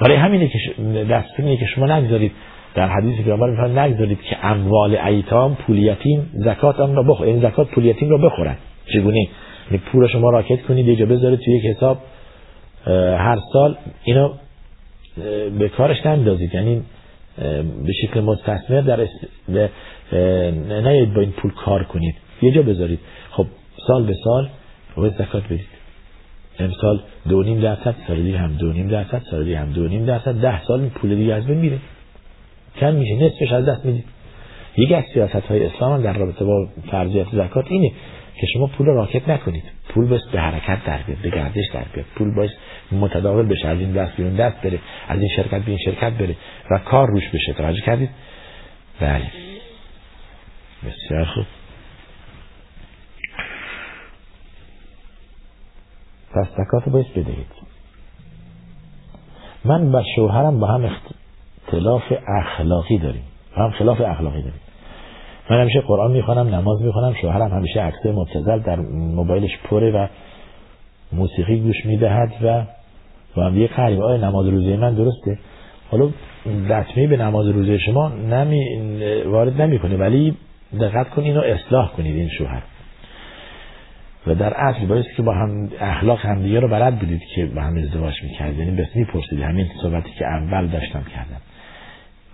[0.00, 0.58] برای همینه که
[1.10, 2.32] دستور که شما نگذارید.
[2.74, 7.40] در حدیث پیامبر میفرمایند نگذارید که اموال ایتام پول یتیم زکات آن را بخور این
[7.40, 8.56] زکات پول یتیم را بخورن.
[8.92, 9.30] چگونه؟ یعنی
[9.92, 11.98] پول شما راکت کنید یه جا بذارید توی یک حساب
[13.18, 13.76] هر سال.
[14.04, 14.32] اینو
[15.58, 16.54] به کارش نندازید.
[16.54, 16.82] یعنی
[17.86, 19.06] به شکل مستثمر در
[20.82, 22.14] نیاید با این پول کار کنید.
[22.42, 22.98] یه جا بذارید.
[23.30, 23.46] خب
[23.86, 24.48] سال به سال
[24.96, 25.66] باید زکات بدید.
[26.58, 30.04] امسال دو نیم درصد سال دیگه هم دو نیم درصد سال دیگه هم دو نیم
[30.04, 30.40] درصد.
[30.40, 31.78] ده سال پول دیگه از بین میره.
[32.80, 34.04] کم میشه نصفش از دست می‌دید.
[34.76, 37.92] یکی از سیاست های اسلام در رابطه با فرضیت زکات اینه.
[38.42, 39.64] که شما پول راکت نکنید.
[39.88, 42.50] پول باید به حرکت در بیاد به گردش در بیاد پول باید
[42.92, 44.78] متداول بشه از این دست بیرون دست بره
[45.08, 46.36] از این شرکت به این شرکت بره
[46.70, 47.52] و کار روش بشه.
[47.52, 48.10] توجه کردید؟
[49.00, 49.30] بله.
[50.86, 51.44] بسیار خوب.
[56.34, 57.46] پس زکات باید بدهید.
[59.64, 63.24] من با شوهرم با هم اختلاف اخلاقی داریم.
[63.56, 64.60] هم خلاف اخلاقی داریم.
[65.52, 70.06] من همیشه قرآن می‌خوانم نماز می‌خوانم شوهرم همیشه عکس مبتزل در موبایلش پره و
[71.12, 72.64] موسیقی گوش می‌دهد و
[73.36, 75.38] با هم یه قریب آیا نماز روزه من درسته؟
[75.90, 76.08] حالا
[76.68, 78.64] دتمه به نماز روزه شما نمی
[79.24, 80.36] وارد نمی‌کنه ولی
[80.80, 82.62] دقت کنید اینو اصلاح کنید این شوهر.
[84.26, 87.76] و در اصل باید که با هم اخلاق همدیگه رو بلد بودید که با هم
[87.76, 91.40] ازدواج می‌کرد یعنی بس می‌پرسید همین صحبتی که اول داشتم کردم.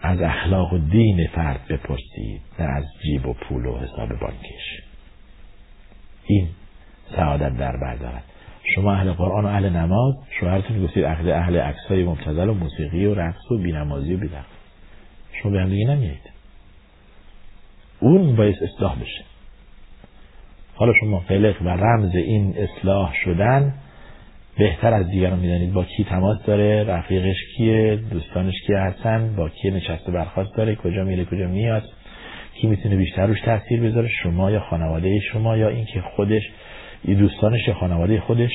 [0.03, 4.83] از اخلاق و دین فرد بپرسید نه از جیب و پول و حساب بانکش.
[6.27, 6.49] این
[7.17, 8.25] سعادت در بردارد
[8.75, 13.15] شما اهل قرآن و اهل نماز شوهرتون گفتید اهل اهل عکسای مبتذل و موسیقی و
[13.15, 14.45] رقص و بینمازی و بیدق
[15.43, 16.19] شما به هم دیگه
[18.01, 19.25] اون باید اصلاح بشه.
[20.75, 23.75] حالا شما فلق و رمز این اصلاح شدن
[24.59, 29.71] بهتر از دیگران می‌دانید با کی تماس داره رفیقش کیه دوستانش کیه هستن با کی
[29.71, 31.83] نشسته برخواست داره کجا میره کجا میاد
[32.55, 36.43] کی می‌تونه بیشتر روش تاثیر بذاره شما یا خانواده شما یا اینکه خودش
[37.05, 38.51] این دوستانش یا خانواده خودش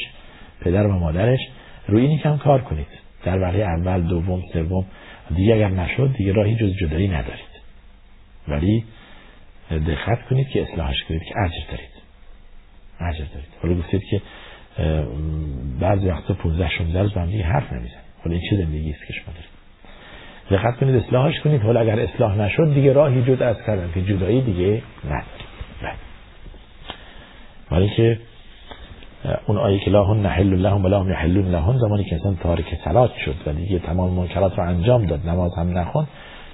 [0.61, 1.39] پدر و مادرش.
[1.87, 2.87] روی اینی کم کار کنید.
[3.23, 4.85] در وقتی اول دوم سوم
[5.35, 7.53] دیگه اگر نشد دیگه راهی جز جدایی ندارید.
[8.47, 8.83] ولی
[9.71, 11.89] دقت کنید که اصلاحش کنید که اجر دارید.
[12.99, 13.49] اجر دارید.
[13.61, 14.21] حالا گفتید که
[15.79, 19.13] بعضی وقتا 15 16 روز هم دیگه حرف نمی‌زنید حالا این چه زندگی است که
[19.13, 19.53] شما دارید؟
[20.51, 21.62] دقت کنید اصلاحش کنید.
[21.62, 23.89] حالا اگر اصلاح نشد دیگه راهی جد از کردن.
[23.93, 25.47] که جدایی دیگه ندارید
[25.81, 25.93] بله.
[27.71, 28.19] ولی که
[29.47, 33.36] اون آیه که لاهن نحل لهم و لهم یحلون زمانی که انسان تارک صلات شد
[33.45, 36.07] و دیگه تمام منکرات رو انجام داد نماز هم نخون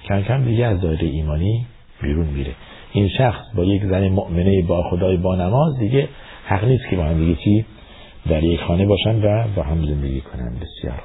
[0.08, 1.66] کم کم دیگه از دایره ایمانی
[2.02, 2.52] بیرون میره.
[2.92, 6.08] این شخص با یک زن مؤمنه با خدای با نماز دیگه
[6.46, 7.66] حق نیست که با هم دیگه چی؟
[8.30, 10.56] در یک خانه باشن و با هم زندگی کنن.
[10.56, 11.04] بسیار.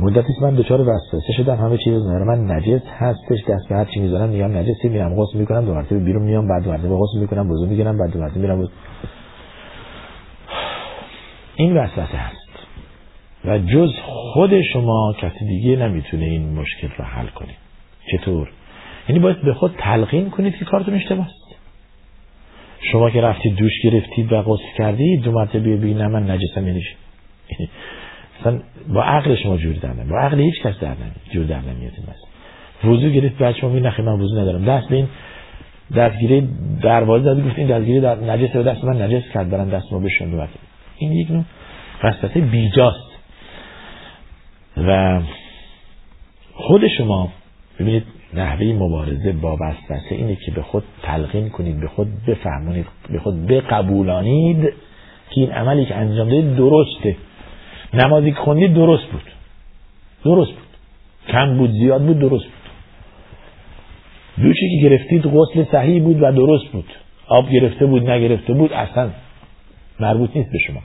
[0.00, 3.44] مدتی من دچار وسوسه شدم همه چیز نظر من نجس هستش.
[3.48, 6.62] دست به هر چی می‌ذارم میگم نجسی میرم غسل می‌کنم دو مرتبه بیرون میام بعد
[6.62, 8.68] دو مرتبه غسل می‌کنم وضو می‌گیرم بعد دو مرتبه میرم.
[11.54, 12.44] این وسوسه هست.
[13.44, 17.54] و جز خود شما کسی دیگه نمی‌تونه این مشکل رو حل کنه.
[18.12, 18.50] چطور؟
[19.08, 21.43] یعنی باید به خود تلقین کنید که کارتون اشتباه است.
[22.92, 26.82] شما که رفتید دوش گرفتید و غسل کردید دو مرتبه بگید نه من نجسم یعنی
[28.40, 30.94] مثلا با عقل شما جور در با عقل هیچ کس در
[31.32, 31.92] جور در نمیاد
[32.84, 34.64] وضو گرفت می نخی من وضو ندارم.
[34.64, 35.08] دست به این
[35.96, 36.42] دستگیره
[36.82, 39.98] دروازه زد گفت این دستگیره در نجس و دست من نجس کرد برن دست ما
[39.98, 40.46] بشون دو
[40.98, 41.44] این یک نوع
[42.04, 43.14] وسوسه بیجاست.
[44.76, 45.20] و
[46.54, 47.32] خود شما
[47.80, 53.18] ببینید نحوه مبارزه با وسوسه اینه که به خود تلقین کنید به خود بفهمونید به
[53.18, 54.62] خود بقبولانید
[55.30, 57.16] که این عملی که انجام دادید درسته.
[57.94, 59.30] نمازی که خوندید درست بود.
[60.24, 60.66] درست بود.
[61.28, 62.64] کم بود زیاد بود درست بود.
[64.44, 66.92] دوچی که گرفتید غسل صحیح بود و درست بود.
[67.28, 69.10] آب گرفته بود نگرفته بود اصلا
[70.00, 70.80] مربوط نیست به شما.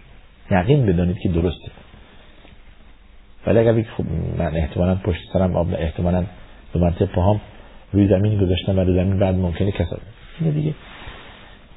[0.51, 1.71] یقین بدانید که درسته.
[3.47, 4.03] ولی اگر خب
[4.37, 6.25] من احتمالا پشت سرم آب احتمالا
[6.73, 7.41] دو مرتبه پاهم
[7.93, 9.97] روی زمین گذاشتم و زمین بعد ممکنه کسا
[10.39, 10.73] اینه دیگه.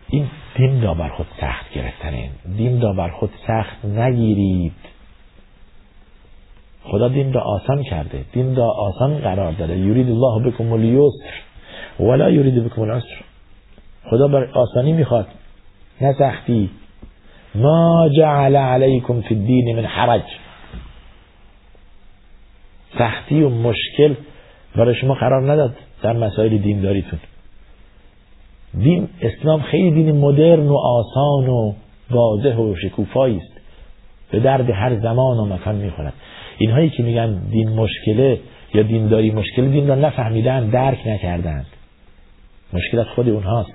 [0.09, 0.27] این
[0.57, 2.31] دین دا بر خود سخت گرفتنه.
[2.57, 4.73] دین دا بر خود سخت نگیرید.
[6.85, 8.25] خدا دین را آسان کرده.
[8.33, 9.79] دین را آسان قرار داده.
[9.79, 11.33] یورید الله بکم الیسر.
[12.01, 13.21] ولا یورید بکم العسر.
[14.11, 15.27] خدا بر آسانی می‌خواد.
[16.01, 16.71] نه سختی.
[17.55, 20.23] ما جعل علیکم فی الدین من حرج.
[22.99, 24.15] سختی و مشکل
[24.77, 27.19] برای شما قرار نداد در مسائل دینداریتون.
[28.79, 31.73] دین اسلام خیلی دین مدرن و آسان و
[32.11, 33.61] واضح و شکوفایی است.
[34.31, 36.13] به درد هر زمان و مکان می‌خورد.
[36.59, 38.41] اینهایی که میگن دین مشکله
[38.75, 41.67] یا دینداری مشکل دین را نفهمیدن درک نکردند
[42.73, 43.73] مشکل از خود اونهاست.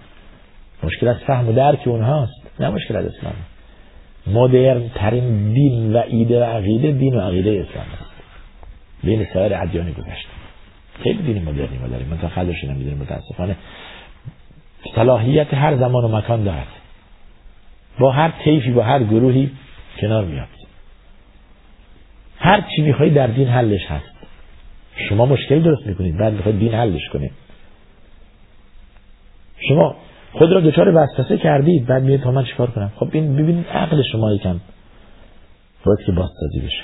[0.84, 2.34] مشکل از فهم و درک اونهاست.
[2.60, 3.34] نه مشکل از اسلام.
[4.28, 8.12] مدرن ترین دین و ایده و عقیده دین و عقیده اسلام است.
[9.04, 10.37] بین سایر ادیان گذشته.
[11.04, 12.08] خیلی دین مدرنی ما داریم.
[12.08, 13.56] من تا خدرش نمی‌دونیم متاسفانه.
[14.96, 16.68] صلاحیت هر زمان و مکان دارد.
[18.00, 19.52] با هر طیفی با هر گروهی
[20.00, 20.48] کنار میاد.
[22.38, 24.14] هر چی میخوایی در دین حلش هست.
[25.10, 26.18] شما مشکل درست می‌کنید.
[26.18, 27.32] بعد می‌خواید دین حلش کنید.
[29.70, 29.96] شما
[30.32, 34.04] خود را دچار وسوسه کردید بعد میگید تا من چیکار کنم؟ خب این ببینید عقل
[34.12, 34.60] شما یکم.
[35.84, 36.84] باید که بازسازی بشه.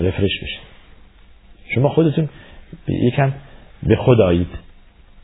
[0.00, 0.58] رفرش بشه.
[1.74, 2.28] شما خودتون
[2.88, 3.32] یکم
[3.82, 4.48] به خود آیید.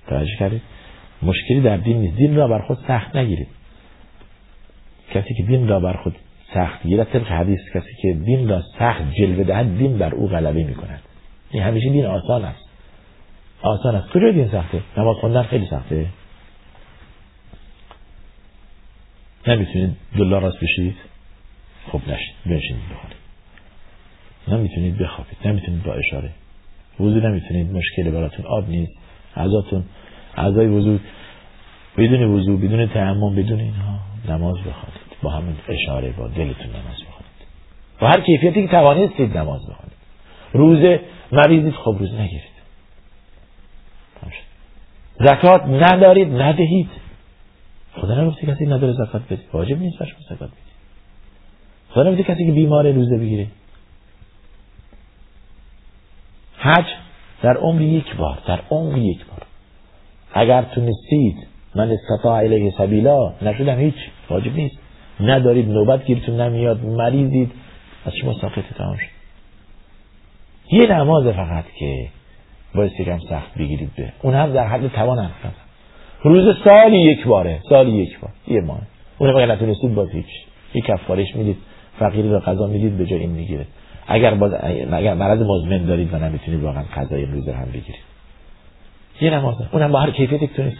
[0.06, 0.62] توجه کردید؟
[1.22, 2.16] مشکلی در دین نیست.
[2.16, 3.48] دین را بر خود سخت نگیرید.
[5.14, 6.16] کسی که دین را بر خود
[6.54, 10.64] سخت گیرد طبق حدیث کسی که دین را سخت جلوه دهد دین بر او غلبه
[10.64, 11.00] می کند
[11.50, 12.64] این همیشه دین آسان است.
[13.62, 14.08] آسان است.
[14.08, 16.06] کجای دین سخته؟ نماز خوندن خیلی سخته.
[19.46, 20.96] نمی‌تونید دلار راست بشید؟
[21.92, 23.16] خب نشید بنشینید بخونید
[24.48, 25.36] نمی‌تونید بخوابید.
[25.44, 26.30] نمی‌تونید با اشاره
[27.00, 28.92] وضو نمی‌تونید مشکل براتون آب نیست
[29.36, 29.84] اعضاتون
[30.36, 30.98] اعضای وضو
[31.96, 35.04] بدون وضو بدون تعمم بدون اینها نماز بخوانید.
[35.22, 37.34] با همین اشاره با دلتون نماز بخونید
[38.00, 39.94] با هر کیفیتی که توانستید نماز بخونید
[40.52, 41.00] روزه
[41.32, 42.54] مریضید خب روزه نگیرید.
[45.20, 46.88] زکات ندارید ندهید.
[47.94, 50.74] خدا نگفته کسی نداره زکات بدید واجب نیست برش زکات بدید.
[51.90, 53.46] خدا نگفته کسی که بیماره روزه بگیره.
[56.64, 56.84] حج
[57.42, 59.42] در عمر یک بار در عمر یک بار.
[60.32, 63.94] اگر تونستید من استطاع علیه سبیلا نشدم هیچ
[64.30, 64.76] واجب نیست.
[65.20, 67.52] ندارید نوبت گیرتون نمیاد مریضید
[68.06, 69.14] از شما ساقط تمام شد.
[70.70, 72.08] یه نماز فقط که
[72.74, 74.12] باید یکم سخت بگیرید به.
[74.22, 75.52] اون هم در حد توان هستن
[76.22, 78.80] روز سالی یک باره سالی یک بار یه ماه.
[79.18, 80.26] اون اگر نتونستید باز هیچ
[80.74, 81.56] یک کفارش می‌دید
[81.98, 83.66] فقیری رو غذا می‌دید به جای این می‌گیره
[84.06, 84.52] اگر باز
[84.92, 88.04] اگر مرض مزمن دارید و نمی‌تونید واقعا غذای روز هم بگیرید.
[89.20, 89.54] یه نماز.
[89.72, 90.72] اونم با هر کیفیتی که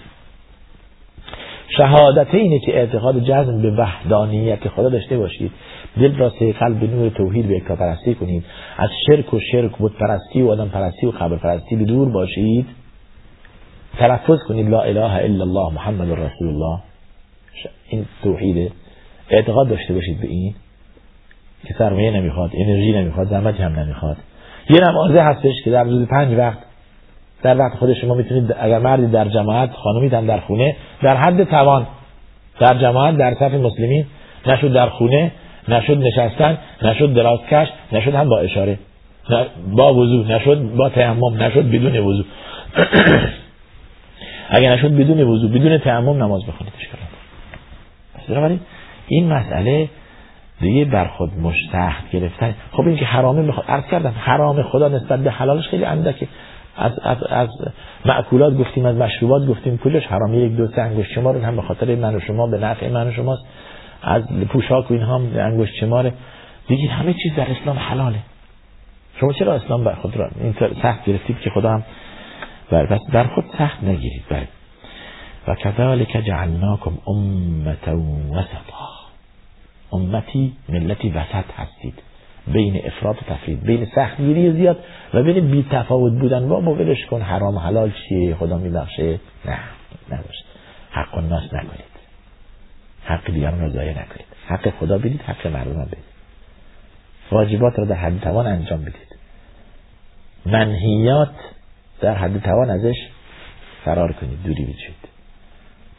[1.77, 5.51] شهادت اینه که اعتقاد جزم به وحدانیت خدا داشته باشید.
[5.97, 6.29] دل را
[6.61, 8.45] قلب به نور توحید به پرستی کنید.
[8.77, 12.67] از شرک و شرک بود پرستی و آدم پرستی و قبر پرستی به دور باشید.
[13.99, 14.69] تلفظ کنید.
[14.69, 16.79] لا اله الا الله محمد رسول الله.
[17.89, 18.73] این توحیده.
[19.31, 20.55] اعتقاد داشته باشید به این.
[21.69, 24.17] که سرمایه نمی‌خواد انرژی نمی‌خواد زحمتی هم نمی‌خواد.
[24.71, 26.59] یه نمازه هستش که در روز پنج وقت
[27.43, 31.45] در وقت خود شما می‌تونید اگر مردی در جماعت خانمی هم در خونه در حد
[31.45, 31.87] توان
[32.61, 34.07] در جماعت در صف مسلمین
[34.47, 35.33] نشد در خونه
[35.69, 38.79] نشد نشستن نشد درازکش نشد هم با اشاره
[39.73, 42.25] با وضو نشد با تیمم نشد بدون وضو
[44.51, 46.73] اگر نشد بدون وضو بدون تیمم نماز بخونید
[48.29, 48.59] اشکال
[49.09, 49.89] این مسئله
[50.65, 52.55] دیگه بر خود مشتخت گرفتن.
[52.73, 56.29] خب این که حرامه می‌خواد عرض کردم حرام خدا نسبت به حلالش خیلی اندکه.
[56.77, 57.49] از, از, از
[58.05, 60.35] معکولات گفتیم از مشروبات گفتیم کلش حرام.
[60.35, 63.13] یک دو سه انگشت شمار هم به خاطر من و شما به نفع من و
[63.13, 63.43] شماست.
[64.03, 66.13] از پوشاک و این هم انگشت شماره.
[66.69, 68.19] دیگه همه چیز در اسلام حلاله.
[69.21, 71.83] شما چرا اسلام بر خود را این سخت گرفتید که خدا هم
[72.71, 74.25] بر پس بر خود سخت نگیرید.
[74.31, 74.43] بر
[75.49, 77.97] و کذالک جعلناکم امتا
[78.33, 79.04] وسطا
[79.95, 81.95] امتی ملتی وسط هستید.
[82.47, 84.85] بین افراد و تفرید بین سختگیری زیاد
[85.15, 86.49] و بین بی تفاوت بودن.
[86.49, 89.21] با ولش کن حرام حلال چیه؟ خدا میبخشه.
[89.45, 89.59] نه
[90.11, 90.45] نباشه.
[90.91, 91.95] حق الناس نکنید.
[93.05, 94.27] حق دیگران را ضایع نکنید.
[94.47, 96.05] حق خدا بدید حق مردم هم بدید.
[97.31, 99.17] واجبات را در حد توان انجام بدید.
[100.47, 101.35] منهیات
[102.01, 102.97] در حد توان ازش
[103.85, 105.15] فرار کنید دوری بچید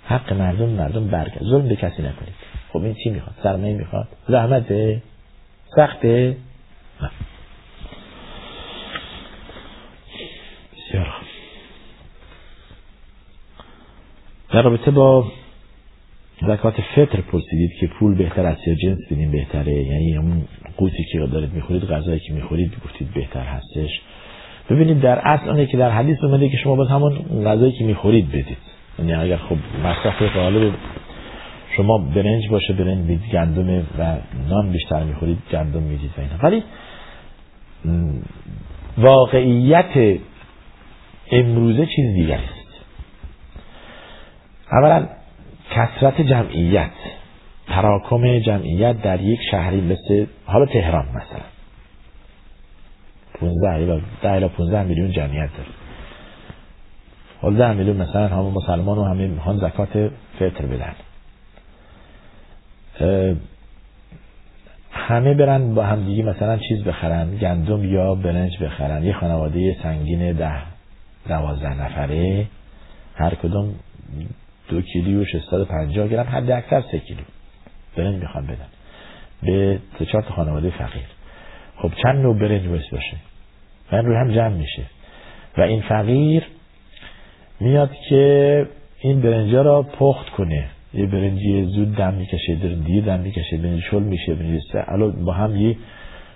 [0.06, 1.43] حق مردم مردم برگرد.
[1.43, 2.36] ظلم به کسی نکنید.
[2.76, 5.01] خب این چی می‌خواد؟ سرمایه می‌خواد؟ زحمته؟
[5.76, 6.38] سخته؟
[10.73, 11.07] بسیار
[14.49, 15.32] در رابطه با
[16.41, 20.47] زکات فطر پرسیدید که پول بهتر است یا جنس بدیم بهتره؟ یعنی اون
[20.78, 24.01] قوتی که دارید می‌خورید غذایی که می‌خورید گفتید بهتر هستش.
[24.69, 28.30] ببینید در اصل آنه که در حدیث اومده که شما باز همون غذایی که می‌خورید
[28.30, 28.57] بدید.
[28.99, 30.73] یعنی اگر خب مصرف غالب
[31.78, 34.17] شما برنج باشه برنج می‌دید گندم و
[34.49, 36.38] نان بیشتر می‌خورید گندم می‌دید و اینا.
[36.43, 36.63] ولی
[38.97, 40.19] واقعیت
[41.32, 42.86] امروزه چیز دیگری است.
[44.71, 45.07] اولا
[45.71, 46.91] کسرت جمعیت
[47.67, 51.41] تراکم جمعیت در یک شهری مثل حالا تهران مثلا.
[53.39, 55.69] 15 الی 10 الی 15 میلیون جمعیت داره.
[57.41, 60.95] حالا 10 میلیون مثلا همه مسلمان و همه می‌خوان زکات فطر بدن.
[64.91, 69.04] همه برن با همدیگه مثلا چیز بخرن گندم یا برنج بخرن.
[69.04, 70.62] یه خانواده سنگین ده
[71.28, 72.46] دوازده نفره
[73.16, 73.76] هر کدوم
[74.70, 77.22] دو کیلو و 650 گرم حد اکثر سه کیلو
[77.98, 78.68] برنج می‌خوان بدن.
[79.43, 81.06] به سه چهار خانواده فقیر.
[81.78, 83.18] خب چند نوع برنج باید باشه؟
[83.91, 84.84] من روی هم جمع میشه.
[85.58, 86.43] و این فقیر
[87.60, 88.68] میاد که
[89.00, 90.66] این برنجا را پخت کنه.
[90.96, 94.62] یه برنجی زود دم می‌کشه دیر دم می‌کشه برنج شل میشه برنج
[95.26, 95.76] با هم یه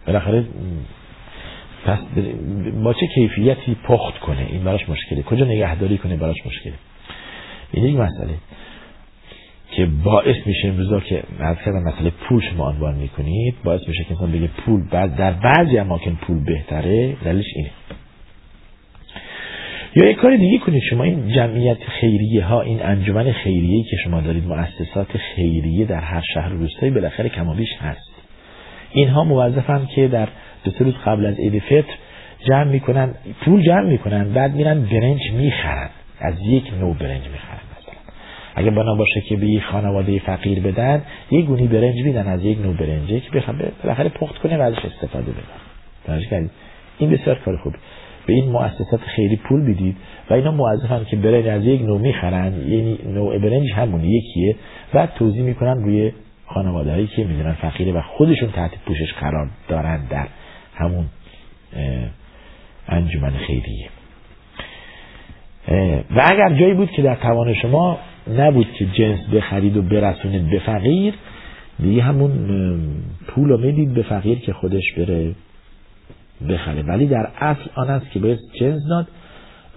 [0.08, 0.46] بالاخره
[1.86, 2.00] پس
[2.84, 5.22] با چه کیفیتی پخت کنه؟ این براش مشکله.
[5.22, 6.74] کجا نگهداری کنه؟ براش مشکله.
[7.72, 8.34] این یک مسئله
[9.72, 13.56] که باعث میشه امروزا که از کردم مسئله پول شما عنوان می‌کنید.
[13.64, 17.16] باعث میشه که انسان بگه پول بعد در بعضی اماکن پول بهتره.
[17.26, 17.70] دلیلش اینه.
[19.96, 20.84] یا یک کار دیگه کنید.
[20.90, 26.24] شما این جمعیت خیریه ها این انجمن خیریه که شما دارید مؤسسات خیریه در هر
[26.34, 28.12] شهر روستایی بالاخره کمابیش هست.
[28.92, 30.28] اینها موظفن که در
[30.64, 31.94] دو روز قبل از عید فطر
[32.48, 33.14] جمع می‌کنن
[33.46, 35.90] پول جمع می‌کنن بعد میرن برنج می‌خرن.
[36.22, 37.60] از یک نوع برنج می‌خرن
[38.56, 42.74] اگه بنا باشه که به خانواده فقیر بدن یک گونی برنج میدن از یک نوع
[42.74, 45.32] برنجه که بخوام بالاخره پخت کنه و ازش استفاده
[46.08, 46.50] بدن
[47.00, 47.78] این بسیار کار خوبه
[48.30, 49.98] به این مؤسسات خیلی پول بدید
[50.30, 54.56] و اینا موظفن که برنج از یک نوع می‌خرن یعنی نوع برنج همون یکیه.
[54.94, 56.12] بعد توضیح می‌کنن روی
[56.46, 60.28] خانواده هایی که می‌دونن فقیره و خودشون تحت پوشش قرار دارن در
[60.76, 61.06] همون
[62.88, 63.90] انجمن خیریه.
[66.16, 67.98] و اگر جایی بود که در توان شما
[68.38, 71.14] نبود که جنس بخرید و برسونید به فقیر
[71.80, 72.32] دیگه همون
[73.28, 75.32] پول رو می‌دید به فقیر که خودش بره.
[76.50, 76.82] بخره.
[76.82, 79.08] ولی در اصل آن است که باید جنس داد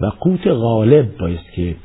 [0.01, 1.75] و قوت غالب باید که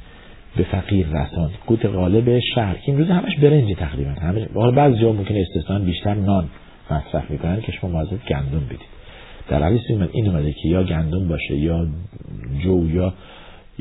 [0.56, 1.50] به فقیر رساند.
[1.66, 2.74] قوت غالب شهر.
[2.74, 4.10] که این روز همش برنج تقریبا.
[4.10, 4.42] همش
[4.74, 6.48] بعضی جا ممکنه استثنا بیشتر نان
[6.90, 8.80] مصرف می‌کنن که شما موظف گندم بدید.
[9.48, 11.86] در حدیث من این اومده که یا گندم باشه یا
[12.64, 13.14] جو یا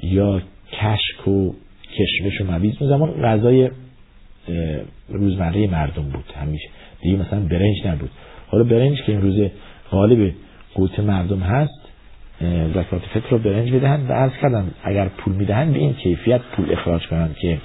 [0.03, 0.41] یا
[0.71, 1.53] کشک و
[1.97, 3.69] کشمش و مویز اون زمان غذای
[5.09, 6.25] روزمره مردم بود.
[6.35, 6.69] همیشه
[7.01, 8.09] دیگه مثلا برنج نبود.
[8.47, 9.49] حالا برنج که این روز
[9.91, 10.33] غالب
[10.77, 11.79] قوت مردم هست
[12.73, 16.71] زکات فطر رو برنج بدهند و عرض کردم اگر پول می‌دهند به این کیفیت پول
[16.71, 17.57] اخراج کنند که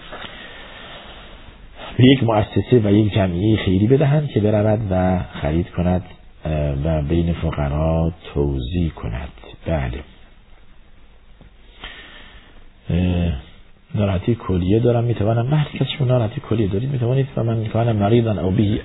[1.96, 6.02] به یک مؤسسه و یک جمعیه خیری بدهند که برود و خرید کند
[6.84, 9.28] و بین فقرا توضیح کند.
[9.66, 10.00] بله.
[13.94, 18.42] ناراحتی کلیه دارم می‌توانم من هر شما ناراحتی کلیه دارید می‌توانید و من کان مریضا
[18.42, 18.80] او به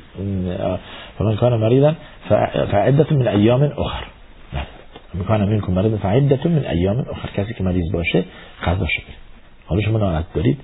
[1.20, 1.96] و من کان مریضا
[2.72, 4.04] فعدت من ایام اخر.
[5.14, 5.50] می‌کنم.
[5.50, 8.24] منکم مریض فعدت من ایام اخر کسی که مریض باشه
[8.66, 9.14] قضا شده.
[9.66, 10.58] حالا شما ناراحت دارید.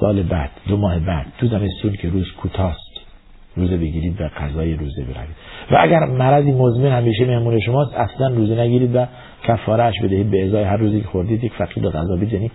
[0.00, 3.00] سال بعد دو ماه بعد تو زمستون که روز کوتاست
[3.56, 5.36] روزه بگیرید و قضای روزه بروید.
[5.70, 9.06] و اگر مرضی مزمن همیشه مهمون شماست اصلا روزه نگیرید و
[9.44, 10.30] کفارهش بدهید.
[10.30, 12.50] به ازای هر روزی که خوردید یک فقیر رو غذا بدید یعنی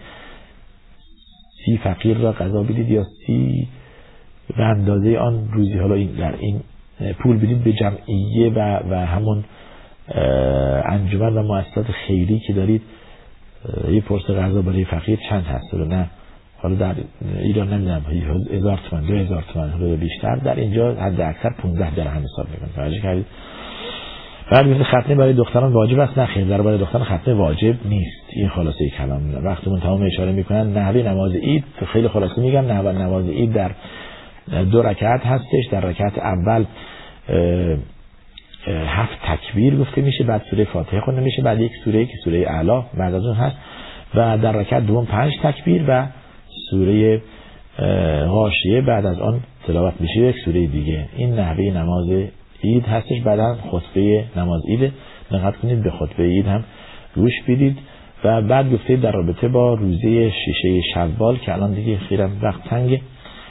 [1.66, 3.68] سی فقیر را غذا بدید یا سی
[4.58, 5.78] به اندازه آن روزی.
[5.78, 6.62] حالا این در این
[7.24, 9.44] پول بدید به جمعیه و, و همون
[10.86, 12.82] انجمن و مؤسسات خیری که دارید
[13.92, 16.10] یه پرس غذا برای فقیر چند هست؟ رو نه.
[16.58, 16.96] حالا در
[17.40, 18.02] ایران نمی‌دونم
[18.52, 20.36] هزار تومن دو هزار تومن حالا بیشتر.
[20.36, 22.70] در اینجا حد اکثر 15 درهم حساب می‌کنه.
[22.76, 23.26] توجه کردید؟
[24.52, 26.18] بعد میگه ختنه برای دختران واجب است.
[26.18, 28.24] نه خیر در برای دختران ختنه واجب نیست.
[28.30, 29.46] این خلاصه کلام.
[29.46, 30.78] وقتمون تمام اشاره می‌کنن.
[30.78, 32.66] نحوه نماز عید خیلی خلاصه میگم.
[32.66, 33.72] نحوه نماز عید در
[34.72, 35.66] دو رکعت هستش.
[35.72, 36.66] در رکعت اول
[38.68, 42.82] هفت تکبیر گفته میشه بعد سوره فاتحه خونده میشه بعد یک سوره که سوره اعلا
[42.82, 43.56] بعد از اون هست.
[44.16, 46.08] و در رکعت دوم پنج تکبیر و
[46.70, 47.22] سوره
[48.28, 51.06] غاشیه بعد از آن تلاوت میشه یک سوره دیگه.
[51.16, 52.10] این نحوه نماز
[52.64, 54.94] عید هستش بعدا خطبه نماز عید.
[55.32, 56.64] نقد کنید به خطبه عید هم
[57.16, 57.78] گوش بیدید
[58.24, 63.02] و بعد گفته در رابطه با روزه شیشه شوال که الان دیگه خیرم وقت تنگه.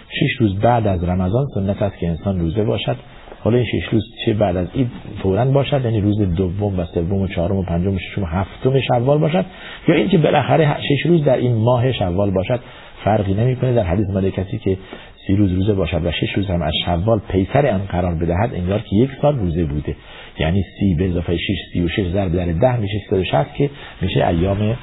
[0.08, 2.96] شش روز بعد از رمضان سنت است که انسان روزه باشد.
[3.43, 4.91] حالا این شش روز چه بعد از عید
[5.22, 8.80] فورا باشد یعنی روز دوم و سوم و چهارم و پنجم و ششم و هفتم
[8.80, 9.45] شوال باشد
[9.88, 12.61] یا اینکه بالاخره شش روز در این ماه شوال باشد
[13.05, 13.74] فرقی نمی‌کنه.
[13.74, 14.78] در حدیث مال کسی که
[15.26, 18.78] سی روز روزه باشد و شش روز هم از شوال پیتر آن قرار بدهد انگار
[18.78, 19.97] که یک سال روزه بوده.
[20.38, 23.70] یعنی سی به اضافه شش سی و شش ضرب در ده میشه سی و که
[24.01, 24.76] میشه ایام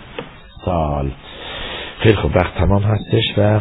[0.65, 1.11] سال.
[1.99, 3.59] خیلی خوب وقت تمام هستش و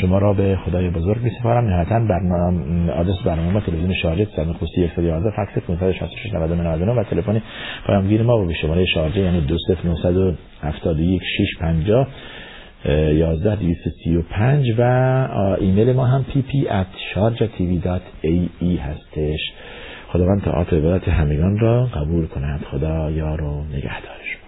[0.00, 1.64] شما را به خدای بزرگ میسپارم.
[1.64, 7.42] نهایتا برنامه آدرس برنامه تلویزیون شارجه صد خصوصی 111 فکس 566 99 و تلفن
[7.86, 12.08] پیامگیر ما به شماره شارجه یعنی 20971 650
[12.84, 14.82] 11 235 و
[15.60, 19.52] ایمیل ما هم pp at sharjatv.ae هستش.
[20.08, 22.64] خداوند تا عبادت همگان را قبول کند.
[22.70, 24.41] خدا یار و نگهدارش